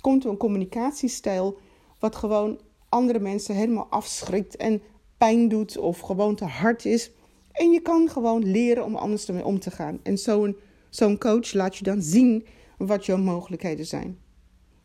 komt 0.00 0.22
door 0.22 0.32
een 0.32 0.38
communicatiestijl 0.38 1.58
wat 1.98 2.16
gewoon 2.16 2.60
andere 2.88 3.18
mensen 3.18 3.54
helemaal 3.54 3.86
afschrikt 3.90 4.56
en 4.56 4.82
pijn 5.18 5.48
doet 5.48 5.78
of 5.78 6.00
gewoon 6.00 6.34
te 6.34 6.44
hard 6.44 6.84
is. 6.84 7.10
En 7.58 7.70
je 7.70 7.80
kan 7.80 8.08
gewoon 8.08 8.50
leren 8.50 8.84
om 8.84 8.94
anders 8.94 9.28
ermee 9.28 9.44
om 9.44 9.58
te 9.58 9.70
gaan. 9.70 10.00
En 10.02 10.18
zo'n 10.18 10.56
zo'n 10.90 11.18
coach 11.18 11.52
laat 11.52 11.76
je 11.76 11.84
dan 11.84 12.02
zien 12.02 12.46
wat 12.78 13.06
jouw 13.06 13.16
mogelijkheden 13.16 13.86
zijn. 13.86 14.18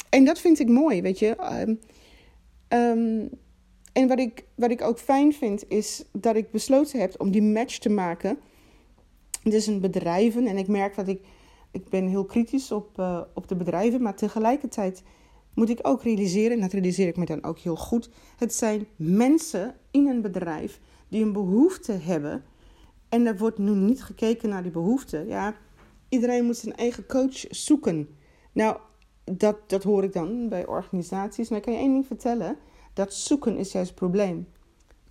En 0.09 0.25
dat 0.25 0.39
vind 0.39 0.59
ik 0.59 0.67
mooi, 0.67 1.01
weet 1.01 1.19
je. 1.19 1.35
Um, 1.67 1.79
um, 2.79 3.29
en 3.93 4.07
wat 4.07 4.19
ik, 4.19 4.45
wat 4.55 4.71
ik 4.71 4.81
ook 4.81 4.99
fijn 4.99 5.33
vind, 5.33 5.69
is 5.69 6.03
dat 6.11 6.35
ik 6.35 6.51
besloten 6.51 6.99
heb 6.99 7.15
om 7.17 7.31
die 7.31 7.41
match 7.41 7.77
te 7.77 7.89
maken. 7.89 8.37
Het 9.43 9.53
is 9.53 9.67
een 9.67 9.79
bedrijven 9.79 10.47
en 10.47 10.57
ik 10.57 10.67
merk 10.67 10.95
dat 10.95 11.07
ik, 11.07 11.21
ik 11.71 11.89
ben 11.89 12.07
heel 12.07 12.25
kritisch 12.25 12.71
op, 12.71 12.99
uh, 12.99 13.21
op 13.33 13.47
de 13.47 13.55
bedrijven, 13.55 14.01
maar 14.01 14.15
tegelijkertijd 14.15 15.03
moet 15.53 15.69
ik 15.69 15.79
ook 15.81 16.03
realiseren, 16.03 16.51
en 16.51 16.61
dat 16.61 16.71
realiseer 16.71 17.07
ik 17.07 17.17
me 17.17 17.25
dan 17.25 17.43
ook 17.43 17.59
heel 17.59 17.75
goed, 17.75 18.09
het 18.37 18.53
zijn 18.53 18.87
mensen 18.95 19.75
in 19.91 20.07
een 20.07 20.21
bedrijf 20.21 20.79
die 21.07 21.23
een 21.23 21.33
behoefte 21.33 21.91
hebben 21.91 22.43
en 23.13 23.25
er 23.25 23.37
wordt 23.37 23.57
nu 23.57 23.71
niet 23.71 24.03
gekeken 24.03 24.49
naar 24.49 24.63
die 24.63 24.71
behoeften. 24.71 25.27
Ja, 25.27 25.55
iedereen 26.09 26.45
moet 26.45 26.57
zijn 26.57 26.75
eigen 26.75 27.05
coach 27.05 27.45
zoeken. 27.49 28.09
Nou, 28.51 28.77
dat, 29.23 29.69
dat 29.69 29.83
hoor 29.83 30.03
ik 30.03 30.13
dan 30.13 30.49
bij 30.49 30.65
organisaties. 30.65 31.49
Maar 31.49 31.59
kan 31.59 31.73
je 31.73 31.79
één 31.79 31.91
ding 31.91 32.07
vertellen. 32.07 32.57
Dat 32.93 33.13
zoeken 33.13 33.57
is 33.57 33.71
juist 33.71 33.89
het 33.89 33.99
probleem. 33.99 34.47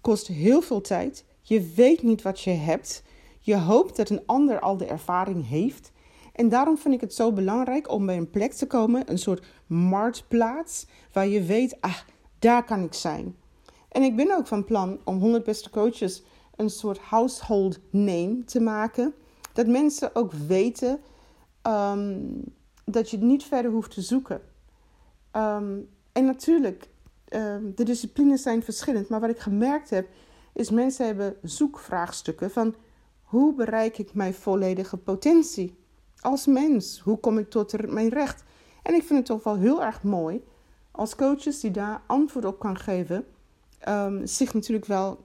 Kost 0.01 0.27
heel 0.27 0.63
veel 0.63 0.81
tijd. 0.81 1.25
Je 1.41 1.73
weet 1.77 2.03
niet 2.03 2.23
wat 2.23 2.41
je 2.41 2.51
hebt. 2.51 3.03
Je 3.41 3.57
hoopt 3.57 3.97
dat 3.97 4.11
een 4.11 4.27
ander 4.27 4.61
al 4.61 4.77
de 4.77 4.87
ervaring 4.87 5.49
heeft. 5.49 5.93
En 6.33 6.49
daarom 6.49 6.79
vind 6.79 6.95
ik 6.95 7.01
het 7.01 7.15
zo 7.15 7.33
belangrijk 7.33 7.91
om 7.91 8.07
bij 8.07 8.17
een 8.17 8.31
plek 8.31 8.53
te 8.53 8.67
komen, 8.67 9.11
een 9.11 9.19
soort 9.19 9.47
marktplaats, 9.67 10.87
waar 11.13 11.29
je 11.29 11.43
weet, 11.43 11.81
ah, 11.81 11.99
daar 12.39 12.65
kan 12.65 12.83
ik 12.83 12.95
zijn. 12.95 13.37
En 13.89 14.03
ik 14.03 14.17
ben 14.17 14.37
ook 14.37 14.47
van 14.47 14.65
plan 14.65 15.01
om 15.05 15.19
100 15.19 15.45
beste 15.45 15.71
coaches 15.71 16.23
een 16.63 16.71
soort 16.71 16.99
household 16.99 17.79
name 17.91 18.45
te 18.45 18.61
maken. 18.61 19.15
Dat 19.53 19.67
mensen 19.67 20.15
ook 20.15 20.33
weten 20.33 21.01
um, 21.63 22.45
dat 22.85 23.11
je 23.11 23.19
niet 23.19 23.45
verder 23.45 23.71
hoeft 23.71 23.91
te 23.91 24.01
zoeken. 24.01 24.41
Um, 25.37 25.89
en 26.13 26.25
natuurlijk, 26.25 26.89
um, 27.29 27.73
de 27.75 27.85
disciplines 27.85 28.43
zijn 28.43 28.63
verschillend. 28.63 29.09
Maar 29.09 29.21
wat 29.21 29.31
ik 29.31 29.39
gemerkt 29.39 29.91
heb, 29.91 30.09
is 30.55 30.71
mensen 30.71 31.07
hebben 31.07 31.37
zoekvraagstukken 31.43 32.51
van 32.51 32.75
hoe 33.23 33.55
bereik 33.55 33.99
ik 33.99 34.15
mijn 34.15 34.35
volledige 34.35 34.97
potentie 34.97 35.79
als 36.21 36.47
mens? 36.47 37.01
Hoe 37.01 37.19
kom 37.19 37.39
ik 37.39 37.51
tot 37.51 37.91
mijn 37.91 38.09
recht? 38.09 38.45
En 38.83 38.95
ik 38.95 39.03
vind 39.03 39.19
het 39.19 39.27
toch 39.27 39.45
wel 39.45 39.57
heel 39.57 39.83
erg 39.83 40.03
mooi 40.03 40.43
als 40.91 41.15
coaches 41.15 41.61
die 41.61 41.71
daar 41.71 42.03
antwoord 42.07 42.45
op 42.45 42.59
kan 42.59 42.79
geven, 42.79 43.27
zich 44.25 44.55
natuurlijk 44.55 44.87
wel 44.87 45.25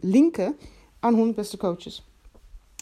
linken 0.00 0.56
aan 1.00 1.14
100 1.14 1.36
beste 1.36 1.56
coaches. 1.56 2.04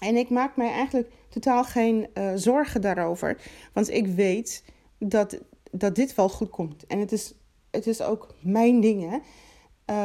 En 0.02 0.16
ik 0.16 0.30
maak 0.30 0.56
mij 0.56 0.70
eigenlijk 0.70 1.10
totaal 1.28 1.64
geen 1.64 2.06
uh, 2.14 2.32
zorgen 2.34 2.80
daarover. 2.80 3.40
Want 3.72 3.90
ik 3.90 4.06
weet 4.06 4.64
dat, 4.98 5.38
dat 5.70 5.94
dit 5.94 6.14
wel 6.14 6.28
goed 6.28 6.50
komt. 6.50 6.86
En 6.86 6.98
het 6.98 7.12
is, 7.12 7.34
het 7.70 7.86
is 7.86 8.02
ook 8.02 8.34
mijn 8.40 8.80
ding. 8.80 9.10
Hè? 9.10 9.18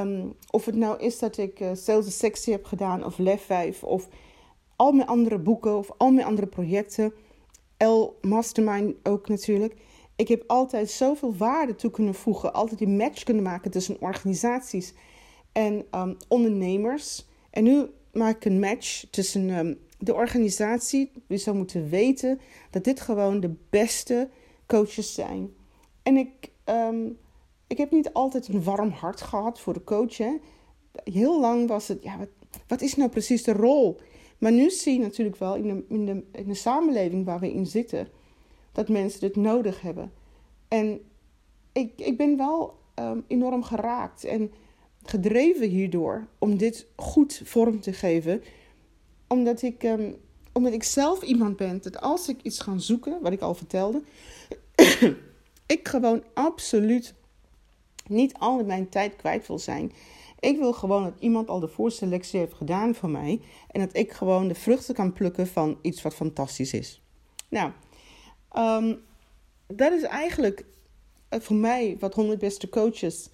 Um, 0.02 0.36
of 0.52 0.66
het 0.66 0.76
nou 0.76 1.00
is 1.00 1.20
dat 1.20 1.38
ik 1.38 1.60
uh, 1.60 1.70
Sales 1.74 2.08
is 2.08 2.18
Sexy 2.18 2.52
heb 2.52 2.66
gedaan, 2.66 3.06
of 3.06 3.18
Lef 3.18 3.42
5, 3.42 3.84
of 3.84 4.08
al 4.76 4.92
mijn 4.92 5.08
andere 5.08 5.38
boeken, 5.38 5.78
of 5.78 5.92
al 5.98 6.12
mijn 6.12 6.28
andere 6.28 6.48
projecten. 6.48 7.14
L 7.78 8.18
Mastermind 8.22 8.96
ook 9.04 9.28
natuurlijk. 9.28 9.76
Ik 10.16 10.28
heb 10.28 10.44
altijd 10.48 10.90
zoveel 10.90 11.36
waarde 11.36 11.76
toe 11.76 11.92
kunnen 11.92 12.16
voegen. 12.16 12.54
Altijd 12.54 12.80
die 12.80 12.88
match 12.88 13.24
kunnen 13.24 13.44
maken 13.44 13.72
tussen 13.72 14.02
organisaties 14.02 14.94
en 15.58 15.86
um, 15.92 16.18
ondernemers. 16.28 17.26
En 17.50 17.64
nu 17.64 17.86
maak 18.12 18.36
ik 18.36 18.46
een 18.46 18.60
match 18.60 19.06
tussen 19.10 19.50
um, 19.50 19.80
de 20.00 20.14
organisatie. 20.14 21.12
We 21.28 21.38
zou 21.38 21.56
moeten 21.56 21.90
weten 21.90 22.40
dat 22.70 22.84
dit 22.84 23.00
gewoon 23.00 23.40
de 23.40 23.56
beste 23.70 24.30
coaches 24.66 25.14
zijn. 25.14 25.54
En 26.04 26.18
ik, 26.18 26.52
um, 26.66 27.18
ik 27.68 27.78
heb 27.78 27.92
niet 27.92 28.14
altijd 28.14 28.48
een 28.48 28.64
warm 28.64 28.90
hart 28.90 29.22
gehad 29.22 29.60
voor 29.60 29.74
de 29.74 29.84
coach. 29.84 30.18
Heel 31.04 31.40
lang 31.40 31.68
was 31.68 31.88
het, 31.88 32.04
ja, 32.04 32.18
wat, 32.18 32.30
wat 32.68 32.82
is 32.82 32.96
nou 32.96 33.10
precies 33.10 33.44
de 33.44 33.54
rol? 33.54 34.00
Maar 34.38 34.52
nu 34.52 34.70
zie 34.70 34.94
je 34.94 35.00
natuurlijk 35.00 35.38
wel 35.38 35.56
in 35.56 35.68
de, 35.68 35.84
in, 35.88 36.06
de, 36.06 36.24
in 36.32 36.48
de 36.48 36.54
samenleving 36.54 37.26
waar 37.26 37.40
we 37.40 37.54
in 37.54 37.66
zitten, 37.66 38.08
dat 38.72 38.90
mensen 38.90 39.20
dit 39.20 39.36
nodig 39.36 39.82
hebben. 39.82 40.12
En 40.68 41.02
ik, 41.72 41.92
ik 41.96 42.18
ben 42.18 42.38
wel 42.38 42.76
enorm 43.28 43.64
geraakt 43.64 44.24
en 44.24 44.52
gedreven 45.10 45.70
hierdoor 45.70 46.28
om 46.40 46.58
dit 46.58 46.88
goed 46.96 47.42
vorm 47.44 47.80
te 47.80 47.94
geven. 47.94 48.44
Omdat 49.28 49.62
ik, 49.62 49.84
um, 49.84 50.16
omdat 50.52 50.74
ik 50.74 50.84
zelf 50.84 51.22
iemand 51.22 51.58
ben 51.58 51.82
dat 51.82 52.02
als 52.02 52.30
ik 52.30 52.42
iets 52.42 52.60
ga 52.60 52.78
zoeken, 52.78 53.22
wat 53.22 53.32
ik 53.32 53.42
al 53.42 53.54
vertelde, 53.54 54.02
ik 55.66 55.88
gewoon 55.88 56.24
absoluut 56.34 57.14
niet 58.08 58.34
al 58.38 58.64
mijn 58.64 58.90
tijd 58.90 59.16
kwijt 59.16 59.48
wil 59.48 59.60
zijn. 59.60 59.92
Ik 60.40 60.58
wil 60.58 60.74
gewoon 60.74 61.04
dat 61.04 61.14
iemand 61.20 61.48
al 61.48 61.60
de 61.60 61.68
voorselectie 61.68 62.40
heeft 62.40 62.54
gedaan 62.54 62.96
voor 62.96 63.10
mij. 63.10 63.42
En 63.72 63.80
dat 63.80 63.96
ik 63.96 64.12
gewoon 64.12 64.48
de 64.48 64.56
vruchten 64.56 64.96
kan 64.96 65.14
plukken 65.14 65.48
van 65.48 65.78
iets 65.82 66.02
wat 66.02 66.14
fantastisch 66.14 66.74
is. 66.74 67.02
Nou, 67.50 67.72
um, 68.58 69.02
dat 69.68 69.92
is 69.92 70.04
eigenlijk 70.04 70.66
voor 71.30 71.56
mij 71.56 71.98
wat 72.00 72.14
100 72.14 72.40
beste 72.40 72.70
coaches 72.70 73.30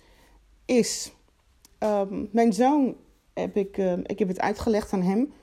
is. 0.66 1.12
Um, 1.84 2.30
mijn 2.32 2.54
zoon 2.54 2.96
heb 3.34 3.58
ik, 3.58 3.78
uh, 3.78 3.94
ik 4.04 4.20
heb 4.20 4.28
het 4.28 4.40
uitgelegd 4.40 4.94
aan 4.94 5.02
hem. 5.02 5.34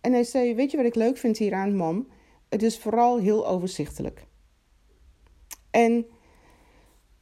En 0.00 0.12
hij 0.12 0.24
zei: 0.24 0.54
Weet 0.54 0.70
je 0.70 0.76
wat 0.76 0.86
ik 0.86 0.94
leuk 0.94 1.16
vind 1.16 1.38
hieraan, 1.38 1.76
mam? 1.76 2.08
Het 2.48 2.62
is 2.62 2.78
vooral 2.78 3.18
heel 3.18 3.48
overzichtelijk. 3.48 4.26
En 5.70 6.06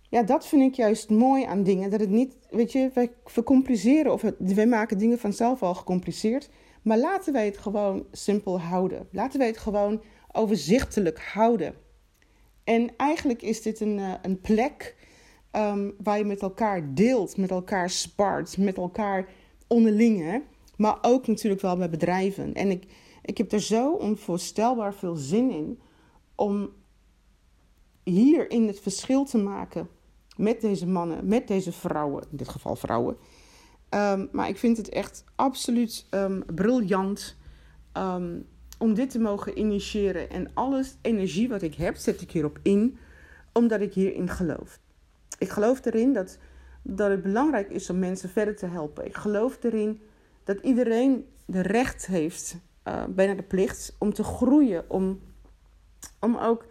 ja, 0.03 0.23
dat 0.23 0.47
vind 0.47 0.63
ik 0.63 0.75
juist 0.75 1.11
mooi 1.11 1.45
aan 1.45 1.63
dingen. 1.63 1.91
Dat 1.91 2.01
het 2.01 2.11
niet, 2.11 2.37
weet 2.51 2.73
je, 2.73 2.91
wij 2.95 3.13
vercompliceren 3.25 4.13
of 4.13 4.25
wij 4.39 4.67
maken 4.67 4.99
dingen 4.99 5.19
vanzelf 5.19 5.63
al 5.63 5.75
gecompliceerd. 5.75 6.51
Maar 6.83 6.99
laten 6.99 7.33
wij 7.33 7.45
het 7.45 7.59
gewoon 7.59 8.07
simpel 8.13 8.61
houden. 8.61 9.09
Laten 9.11 9.39
wij 9.39 9.49
het 9.49 9.59
gewoon 9.59 10.03
overzichtelijk 10.33 11.19
houden. 11.19 11.75
En 12.65 12.91
eigenlijk 12.97 13.43
is 13.43 13.63
dit 13.63 13.81
een, 13.81 13.99
uh, 13.99 14.15
een 14.23 14.41
plek 14.41 14.97
um, 15.57 15.95
waar 16.03 16.19
je 16.19 16.25
met 16.25 16.43
elkaar 16.43 16.95
deelt, 16.95 17.37
met 17.37 17.51
elkaar 17.51 17.91
spart, 17.91 18.59
met 18.59 18.77
elkaar 18.77 19.29
onderling. 19.67 20.43
Maar 20.77 20.99
ook 21.03 21.27
natuurlijk 21.27 21.63
wel 21.63 21.77
bij 21.77 21.91
bedrijven. 21.91 22.55
En 22.55 22.71
ik, 22.71 22.87
ik 23.23 23.39
heb 23.39 23.53
er 23.53 23.61
zo 23.61 23.93
onvoorstelbaar 23.93 24.95
veel 24.95 25.17
zin 25.17 25.51
in 25.51 25.81
om 26.35 26.71
hierin 28.03 28.67
het 28.67 28.81
verschil 28.81 29.25
te 29.25 29.39
maken 29.39 29.89
met 30.37 30.61
deze 30.61 30.87
mannen, 30.87 31.29
met 31.29 31.49
deze 31.49 31.73
vrouwen, 31.73 32.25
in 32.31 32.37
dit 32.37 32.49
geval 32.49 32.77
vrouwen. 32.77 33.17
Um, 33.91 34.29
maar 34.33 34.49
ik 34.49 34.59
vind 34.59 34.77
het 34.77 34.89
echt 34.89 35.25
absoluut 35.35 36.07
um, 36.11 36.45
briljant 36.55 37.37
om 38.79 38.95
dit 38.95 39.11
te 39.11 39.19
mogen 39.19 39.59
initiëren. 39.59 40.31
En 40.31 40.51
alles 40.55 40.97
energie 41.03 41.49
wat 41.49 41.63
ik 41.63 41.75
heb, 41.75 41.97
zet 41.97 42.21
ik 42.21 42.31
hierop 42.31 42.59
in, 42.63 42.99
omdat 43.53 43.81
ik 43.81 43.95
hierin 43.95 44.29
geloof. 44.29 44.81
Ik 45.39 45.49
geloof 45.49 45.85
erin 45.85 46.13
dat, 46.13 46.39
dat 46.83 47.11
het 47.11 47.23
belangrijk 47.23 47.71
is 47.71 47.91
om 47.91 47.99
mensen 47.99 48.29
verder 48.29 48.57
te 48.57 48.67
helpen. 48.67 49.05
Ik 49.05 49.17
geloof 49.17 49.65
erin 49.65 50.01
dat 50.45 50.59
iedereen 50.63 51.27
de 51.45 51.61
recht 51.61 52.07
heeft, 52.07 52.57
uh, 52.89 53.05
bijna 53.09 53.35
de 53.35 53.43
plicht, 53.43 53.97
om 53.99 54.13
te 54.13 54.25
groeien, 54.25 54.91
om, 54.91 55.21
om 56.21 56.37
ook 56.37 56.67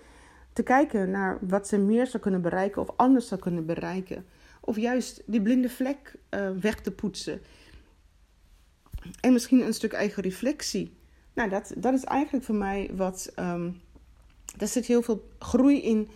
te 0.53 0.63
kijken 0.63 1.09
naar 1.09 1.37
wat 1.41 1.67
ze 1.67 1.77
meer 1.77 2.07
zou 2.07 2.23
kunnen 2.23 2.41
bereiken 2.41 2.81
of 2.81 2.89
anders 2.95 3.27
zou 3.27 3.41
kunnen 3.41 3.65
bereiken. 3.65 4.25
Of 4.61 4.77
juist 4.77 5.23
die 5.25 5.41
blinde 5.41 5.69
vlek 5.69 6.15
uh, 6.29 6.49
weg 6.61 6.81
te 6.81 6.91
poetsen. 6.91 7.41
En 9.21 9.33
misschien 9.33 9.61
een 9.61 9.73
stuk 9.73 9.93
eigen 9.93 10.23
reflectie. 10.23 10.97
Nou, 11.33 11.49
dat, 11.49 11.73
dat 11.77 11.93
is 11.93 12.03
eigenlijk 12.03 12.45
voor 12.45 12.55
mij 12.55 12.91
wat. 12.93 13.33
Um, 13.39 13.81
daar 14.57 14.67
zit 14.67 14.85
heel 14.85 15.01
veel 15.01 15.29
groei 15.39 15.81
in 15.81 16.09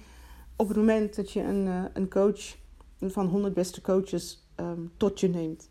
op 0.59 0.67
het 0.67 0.77
moment 0.77 1.15
dat 1.15 1.31
je 1.31 1.41
een, 1.41 1.65
uh, 1.65 1.83
een 1.93 2.09
coach 2.09 2.55
van 2.99 3.27
100 3.27 3.53
beste 3.53 3.81
coaches 3.81 4.47
um, 4.59 4.91
tot 4.97 5.19
je 5.19 5.29
neemt. 5.29 5.69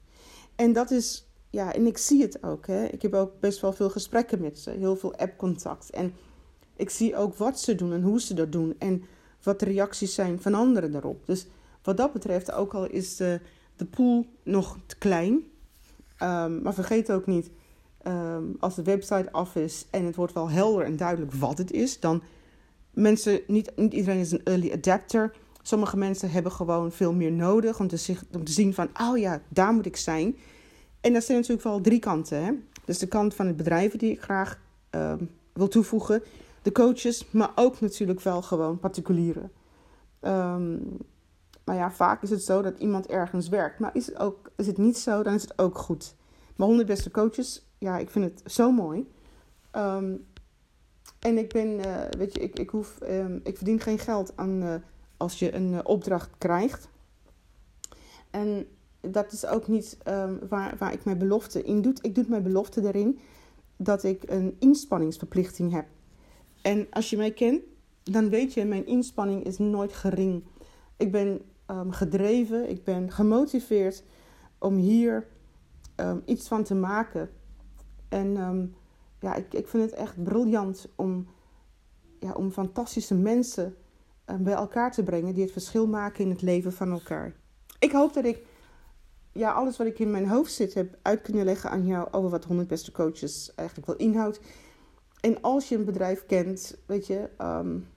En 0.55 0.73
dat 0.73 0.91
is, 0.91 1.29
ja, 1.51 1.75
en 1.75 1.87
ik 1.87 1.99
zie 1.99 2.23
het 2.23 2.43
ook. 2.43 2.67
Hè. 2.67 2.85
Ik 2.85 3.03
heb 3.03 3.15
ook 3.15 3.41
best 3.41 3.61
wel 3.61 3.73
veel 3.73 3.91
gesprekken 3.91 4.41
met 4.41 4.59
ze, 4.59 4.71
heel 4.71 4.97
veel 4.97 5.17
app-contact. 5.17 5.91
En 5.91 6.13
ik 6.77 6.91
zie 6.91 7.17
ook 7.17 7.35
wat 7.35 7.61
ze 7.61 7.75
doen 7.75 7.93
en 7.93 8.03
hoe 8.03 8.21
ze 8.21 8.35
dat 8.35 8.53
doen 8.53 8.75
en 8.79 9.05
wat 9.43 9.59
de 9.59 9.65
reacties 9.65 10.15
zijn 10.15 10.41
van 10.41 10.55
anderen 10.55 10.93
daarop. 10.93 11.27
Dus 11.27 11.47
wat 11.83 11.97
dat 11.97 12.13
betreft, 12.13 12.53
ook 12.53 12.75
al 12.75 12.87
is 12.87 13.17
de, 13.17 13.41
de 13.77 13.85
pool 13.85 14.27
nog 14.43 14.79
te 14.87 14.99
klein, 14.99 15.33
um, 16.23 16.63
maar 16.63 16.75
vergeet 16.75 17.13
ook 17.13 17.27
niet, 17.27 17.51
um, 18.07 18.57
als 18.61 18.75
de 18.75 18.83
website 18.83 19.33
af 19.33 19.57
is 19.57 19.87
en 19.91 20.05
het 20.05 20.17
wordt 20.17 20.33
wel 20.33 20.51
helder 20.51 20.85
en 20.85 20.97
duidelijk 20.97 21.33
wat 21.33 21.59
het 21.59 21.71
is, 21.73 22.01
dan 22.01 22.23
mensen, 22.99 23.41
niet, 23.47 23.73
niet 23.77 23.93
iedereen 23.93 24.21
is 24.21 24.33
een 24.33 24.45
early 24.45 24.73
adapter. 24.73 25.33
Sommige 25.63 25.97
mensen 25.97 26.31
hebben 26.31 26.53
gewoon 26.53 26.93
veel 26.93 27.13
meer 27.13 27.33
nodig 27.33 27.81
om 27.81 27.89
te, 27.89 28.17
zien 28.45 28.75
van, 28.75 28.89
oh 29.01 29.19
ja, 29.19 29.41
daar 29.49 29.73
moet 29.73 29.87
ik 29.87 29.97
zijn. 29.97 30.37
En 31.01 31.13
dat 31.13 31.25
zijn 31.25 31.39
natuurlijk 31.39 31.67
wel 31.67 31.81
drie 31.81 31.99
kanten. 31.99 32.45
Hè? 32.45 32.53
Dus 32.85 32.99
de 32.99 33.07
kant 33.07 33.35
van 33.35 33.47
het 33.47 33.57
bedrijven 33.57 33.99
die 33.99 34.11
ik 34.11 34.23
graag 34.23 34.61
um, 34.91 35.31
wil 35.53 35.69
toevoegen 35.69 36.23
de 36.63 36.73
coaches, 36.73 37.31
maar 37.31 37.51
ook 37.55 37.81
natuurlijk 37.81 38.21
wel 38.21 38.43
gewoon 38.43 38.79
particulieren. 38.79 39.51
Um, 40.21 40.97
maar 41.65 41.77
ja, 41.77 41.91
vaak 41.91 42.23
is 42.23 42.31
het 42.31 42.43
zo 42.43 42.63
dat 42.63 42.79
iemand 42.79 43.07
ergens 43.07 43.49
werkt. 43.49 43.79
Maar 43.79 43.91
is 43.95 44.07
het, 44.07 44.19
ook, 44.19 44.51
is 44.57 44.67
het 44.67 44.79
niet 44.79 44.99
zo, 44.99 45.23
dan 45.23 45.35
is 45.35 45.43
het 45.43 45.59
ook 45.59 45.79
goed. 45.79 46.15
Maar 46.57 46.67
100 46.67 46.89
beste 46.89 47.11
coaches, 47.11 47.67
ja, 47.79 47.99
ik 47.99 48.11
vind 48.11 48.25
het 48.25 48.53
zo 48.53 48.73
mooi. 48.73 49.07
Um, 49.73 50.27
en 51.19 51.39
ik 51.39 51.49
ben, 51.49 51.69
uh, 51.69 51.97
weet 52.19 52.35
je, 52.35 52.41
ik, 52.41 52.59
ik, 52.59 52.71
hoef, 52.71 52.99
um, 53.03 53.41
ik 53.45 53.57
verdien 53.57 53.81
geen 53.81 53.99
geld 53.99 54.37
aan 54.37 54.63
uh, 54.63 54.75
als 55.17 55.39
je 55.39 55.55
een 55.55 55.73
uh, 55.73 55.79
opdracht 55.83 56.31
krijgt. 56.39 56.89
En 58.31 58.67
dat 59.01 59.33
is 59.33 59.47
ook 59.47 59.69
niet 59.69 59.99
um, 60.09 60.39
waar, 60.49 60.77
waar 60.79 60.93
ik 60.93 61.05
mijn 61.05 61.19
belofte 61.19 61.63
in 61.63 61.83
doe. 61.83 61.95
Ik 62.01 62.15
doe 62.15 62.25
mijn 62.29 62.43
belofte 62.43 62.87
erin 62.87 63.19
dat 63.77 64.05
ik 64.05 64.23
een 64.27 64.57
inspanningsverplichting 64.59 65.73
heb. 65.73 65.87
En 66.63 66.87
als 66.91 67.11
je 67.11 67.17
mij 67.17 67.33
kent, 67.33 67.63
dan 68.03 68.29
weet 68.29 68.55
je, 68.55 68.65
mijn 68.65 68.87
inspanning 68.87 69.45
is 69.45 69.59
nooit 69.59 69.93
gering. 69.93 70.45
Ik 70.97 71.13
ben 71.13 71.41
um, 71.71 71.93
gedreven, 71.93 72.71
ik 72.71 72.85
ben 72.85 73.11
gemotiveerd 73.13 74.05
om 74.59 74.77
hier 74.77 75.27
iets 76.25 76.49
van 76.49 76.65
te 76.65 76.75
maken. 76.75 77.31
En 78.09 78.37
ja, 79.21 79.35
ik, 79.35 79.55
ik 79.55 79.69
vind 79.69 79.91
het 79.91 80.01
echt 80.01 80.23
briljant 80.23 80.89
om, 80.97 81.29
ja, 82.21 82.33
om 82.33 82.51
fantastische 82.51 83.15
mensen 83.15 83.77
bij 84.41 84.55
elkaar 84.55 84.93
te 84.93 85.03
brengen 85.03 85.35
die 85.35 85.43
het 85.43 85.53
verschil 85.53 85.87
maken 85.87 86.25
in 86.25 86.31
het 86.31 86.43
leven 86.43 86.73
van 86.73 86.91
elkaar. 86.91 87.35
Ik 87.79 87.93
hoop 87.93 88.15
dat 88.15 88.25
ik 88.25 88.43
ja, 89.33 89.53
alles 89.53 89.77
wat 89.77 89.87
ik 89.87 89.99
in 89.99 90.11
mijn 90.11 90.29
hoofd 90.29 90.53
zit 90.53 90.75
heb 90.75 90.99
uit 91.03 91.23
kunnen 91.23 91.45
leggen 91.45 91.71
aan 91.71 91.87
jou 91.87 92.09
over 92.11 92.31
wat 92.31 92.45
100 92.45 92.69
beste 92.69 92.93
coaches 92.93 93.53
eigenlijk 93.55 93.89
wel 93.89 93.97
inhoudt. 93.97 94.41
En 95.21 95.41
als 95.41 95.69
je 95.69 95.77
een 95.77 95.85
bedrijf 95.85 96.27
kent, 96.27 96.77
weet 96.87 97.07
je, 97.07 97.29
um, 97.39 97.89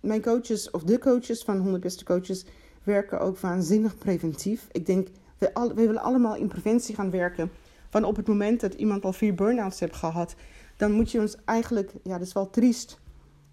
mijn 0.00 0.22
coaches 0.22 0.70
of 0.70 0.82
de 0.82 0.98
coaches 0.98 1.42
van 1.42 1.58
100 1.58 1.82
beste 1.82 2.04
coaches 2.04 2.44
werken 2.82 3.20
ook 3.20 3.38
waanzinnig 3.38 3.98
preventief. 3.98 4.66
Ik 4.70 4.86
denk, 4.86 5.08
we, 5.38 5.54
al, 5.54 5.68
we 5.68 5.74
willen 5.86 6.02
allemaal 6.02 6.36
in 6.36 6.48
preventie 6.48 6.94
gaan 6.94 7.10
werken. 7.10 7.50
Van 7.90 8.04
op 8.04 8.16
het 8.16 8.28
moment 8.28 8.60
dat 8.60 8.74
iemand 8.74 9.04
al 9.04 9.12
vier 9.12 9.34
burn-outs 9.34 9.80
heeft 9.80 9.96
gehad, 9.96 10.34
dan 10.76 10.92
moet 10.92 11.10
je 11.10 11.20
ons 11.20 11.36
eigenlijk, 11.44 11.92
ja, 12.02 12.18
dat 12.18 12.26
is 12.26 12.32
wel 12.32 12.50
triest. 12.50 13.00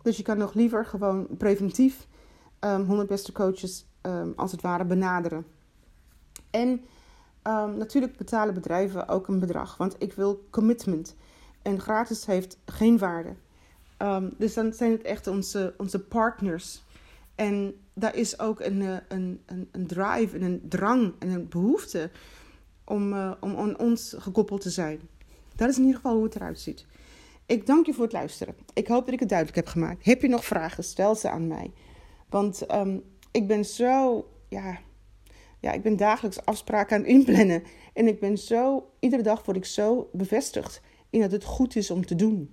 Dus 0.02 0.17
je 0.17 0.23
kan 0.23 0.38
nog 0.38 0.54
liever 0.54 0.86
gewoon 0.86 1.28
preventief 1.38 2.08
um, 2.60 2.86
100 2.86 3.08
beste 3.08 3.32
coaches 3.32 3.86
um, 4.02 4.34
als 4.36 4.52
het 4.52 4.62
ware 4.62 4.86
benaderen. 4.86 5.45
En 6.50 6.69
um, 7.43 7.78
natuurlijk 7.78 8.17
betalen 8.17 8.54
bedrijven 8.54 9.08
ook 9.08 9.28
een 9.28 9.39
bedrag, 9.39 9.78
want 9.78 9.95
ik 9.97 10.13
wil 10.13 10.47
commitment. 10.50 11.15
En 11.62 11.80
gratis 11.80 12.26
heeft 12.26 12.58
geen 12.65 12.97
waarde. 12.97 13.36
Ehm, 13.97 14.30
dus 14.38 14.54
dan 14.54 14.73
zijn 14.73 14.91
het 14.91 15.02
echt 15.02 15.28
onze, 15.28 15.73
onze 15.78 16.00
partners. 16.00 16.84
En 17.36 17.76
daar 17.93 18.15
is 18.15 18.39
ook 18.39 18.60
een, 18.60 18.82
eh, 18.82 18.97
een, 19.08 19.41
een, 19.45 19.69
een 19.71 19.88
drive 19.88 20.36
en 20.36 20.41
een 20.41 20.62
drang 20.69 21.13
en 21.19 21.30
een 21.30 21.47
behoefte 21.50 22.10
om, 22.88 23.13
uh, 23.13 23.32
om 23.39 23.56
aan 23.56 23.80
ons 23.80 24.15
gekoppeld 24.17 24.62
te 24.62 24.69
zijn. 24.69 25.00
Dat 25.56 25.69
is 25.69 25.76
in 25.76 25.82
ieder 25.82 25.95
geval 25.95 26.15
hoe 26.15 26.23
het 26.23 26.36
eruit 26.36 26.60
ziet. 26.60 26.86
Ik 27.45 27.65
dank 27.65 27.86
je 27.86 27.93
voor 27.93 28.04
het 28.04 28.13
luisteren. 28.13 28.56
Ik 28.73 28.88
hoop 28.88 29.06
dat 29.06 29.13
ik 29.13 29.19
het 29.19 29.30
duidelijk 29.30 29.58
heb 29.58 29.67
gemaakt. 29.67 30.06
Heb 30.06 30.21
je 30.21 30.28
nog 30.28 30.45
vragen? 30.45 30.84
Stel 30.84 31.15
ze 31.15 31.30
aan 31.30 31.47
mij. 31.47 31.71
Want 32.30 32.73
um, 32.73 33.04
ik 33.32 33.47
ben 33.47 33.65
zo, 33.65 34.26
ja, 34.50 34.80
ja, 35.60 35.71
ik 35.71 35.82
ben 35.82 35.97
dagelijks 35.97 36.45
afspraken 36.45 36.95
aan 36.95 37.02
het 37.02 37.12
inplannen. 37.12 37.63
En 37.93 38.08
ik 38.08 38.19
ben 38.19 38.38
zo, 38.38 38.89
iedere 39.00 39.23
dag 39.23 39.45
word 39.45 39.58
ik 39.58 39.65
zo 39.65 40.10
bevestigd 40.13 40.82
in 41.10 41.21
dat 41.21 41.32
het 41.32 41.43
goed 41.43 41.76
is 41.76 41.91
om 41.91 42.06
te 42.06 42.15
doen. 42.15 42.52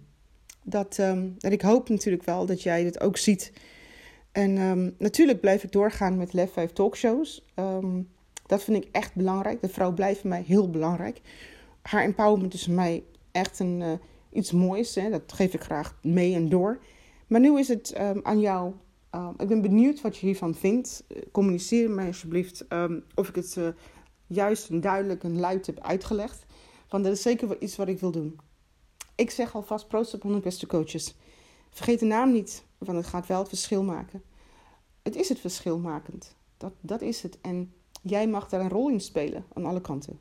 Dat, 0.62 0.98
um, 0.98 1.34
dat 1.38 1.52
ik 1.52 1.62
hoop 1.62 1.88
natuurlijk 1.88 2.24
wel 2.24 2.46
dat 2.46 2.62
jij 2.62 2.82
dit 2.82 3.00
ook 3.00 3.16
ziet. 3.16 3.52
En 4.32 4.58
um, 4.58 4.94
natuurlijk 4.98 5.40
blijf 5.40 5.64
ik 5.64 5.72
doorgaan 5.72 6.16
met 6.16 6.32
Lef 6.32 6.52
5 6.52 6.72
talkshows. 6.72 7.44
Dat 8.46 8.62
vind 8.62 8.84
ik 8.84 8.88
echt 8.92 9.14
belangrijk. 9.14 9.60
De 9.60 9.68
vrouw 9.68 9.92
blijft 9.92 10.20
voor 10.20 10.28
mij 10.28 10.42
heel 10.42 10.70
belangrijk. 10.70 11.20
Haar 11.82 12.02
empowerment 12.02 12.54
is 12.54 12.64
voor 12.64 12.74
mij 12.74 13.04
echt 13.30 13.58
een, 13.58 13.80
uh, 13.80 13.92
iets 14.32 14.52
moois. 14.52 14.94
Hè? 14.94 15.10
Dat 15.10 15.32
geef 15.32 15.54
ik 15.54 15.62
graag 15.62 15.98
mee 16.02 16.34
en 16.34 16.48
door. 16.48 16.78
Maar 17.26 17.40
nu 17.40 17.58
is 17.58 17.68
het 17.68 17.96
aan 18.22 18.40
jou 18.40 18.74
Uh, 19.14 19.28
ik 19.36 19.48
ben 19.48 19.62
benieuwd 19.62 20.00
wat 20.00 20.16
je 20.16 20.26
hiervan 20.26 20.54
vindt. 20.54 21.04
Communiceer 21.32 21.90
mij 21.90 22.06
alsjeblieft 22.06 22.64
um, 22.68 23.04
of 23.14 23.28
ik 23.28 23.34
het 23.34 23.56
uh, 23.56 23.68
juist 24.26 24.70
en 24.70 24.80
duidelijk 24.80 25.24
en 25.24 25.40
luid 25.40 25.66
heb 25.66 25.80
uitgelegd. 25.80 26.44
Want 26.88 27.04
dat 27.04 27.12
is 27.12 27.22
zeker 27.22 27.60
iets 27.60 27.76
wat 27.76 27.88
ik 27.88 28.00
wil 28.00 28.10
doen. 28.10 28.38
Ik 29.14 29.30
zeg 29.30 29.54
alvast 29.54 29.88
proost 29.88 30.14
op 30.14 30.22
100 30.22 30.44
beste 30.44 30.66
coaches. 30.66 31.16
Vergeet 31.70 31.98
de 31.98 32.06
naam 32.06 32.32
niet, 32.32 32.64
want 32.78 32.98
het 32.98 33.06
gaat 33.06 33.26
wel 33.26 33.38
het 33.38 33.48
verschil 33.48 33.82
maken. 33.82 34.22
Het 35.02 35.16
is 35.16 35.28
het 35.28 35.40
verschilmakend. 35.40 36.36
Dat, 36.56 36.72
dat 36.80 37.02
is 37.02 37.22
het. 37.22 37.38
En 37.40 37.72
jij 38.04 38.28
mag 38.28 38.48
daar 38.48 38.60
een 38.60 38.68
rol 38.68 38.90
in 38.90 39.00
spelen 39.00 39.44
aan 39.52 39.64
alle 39.64 39.80
kanten. 39.80 40.18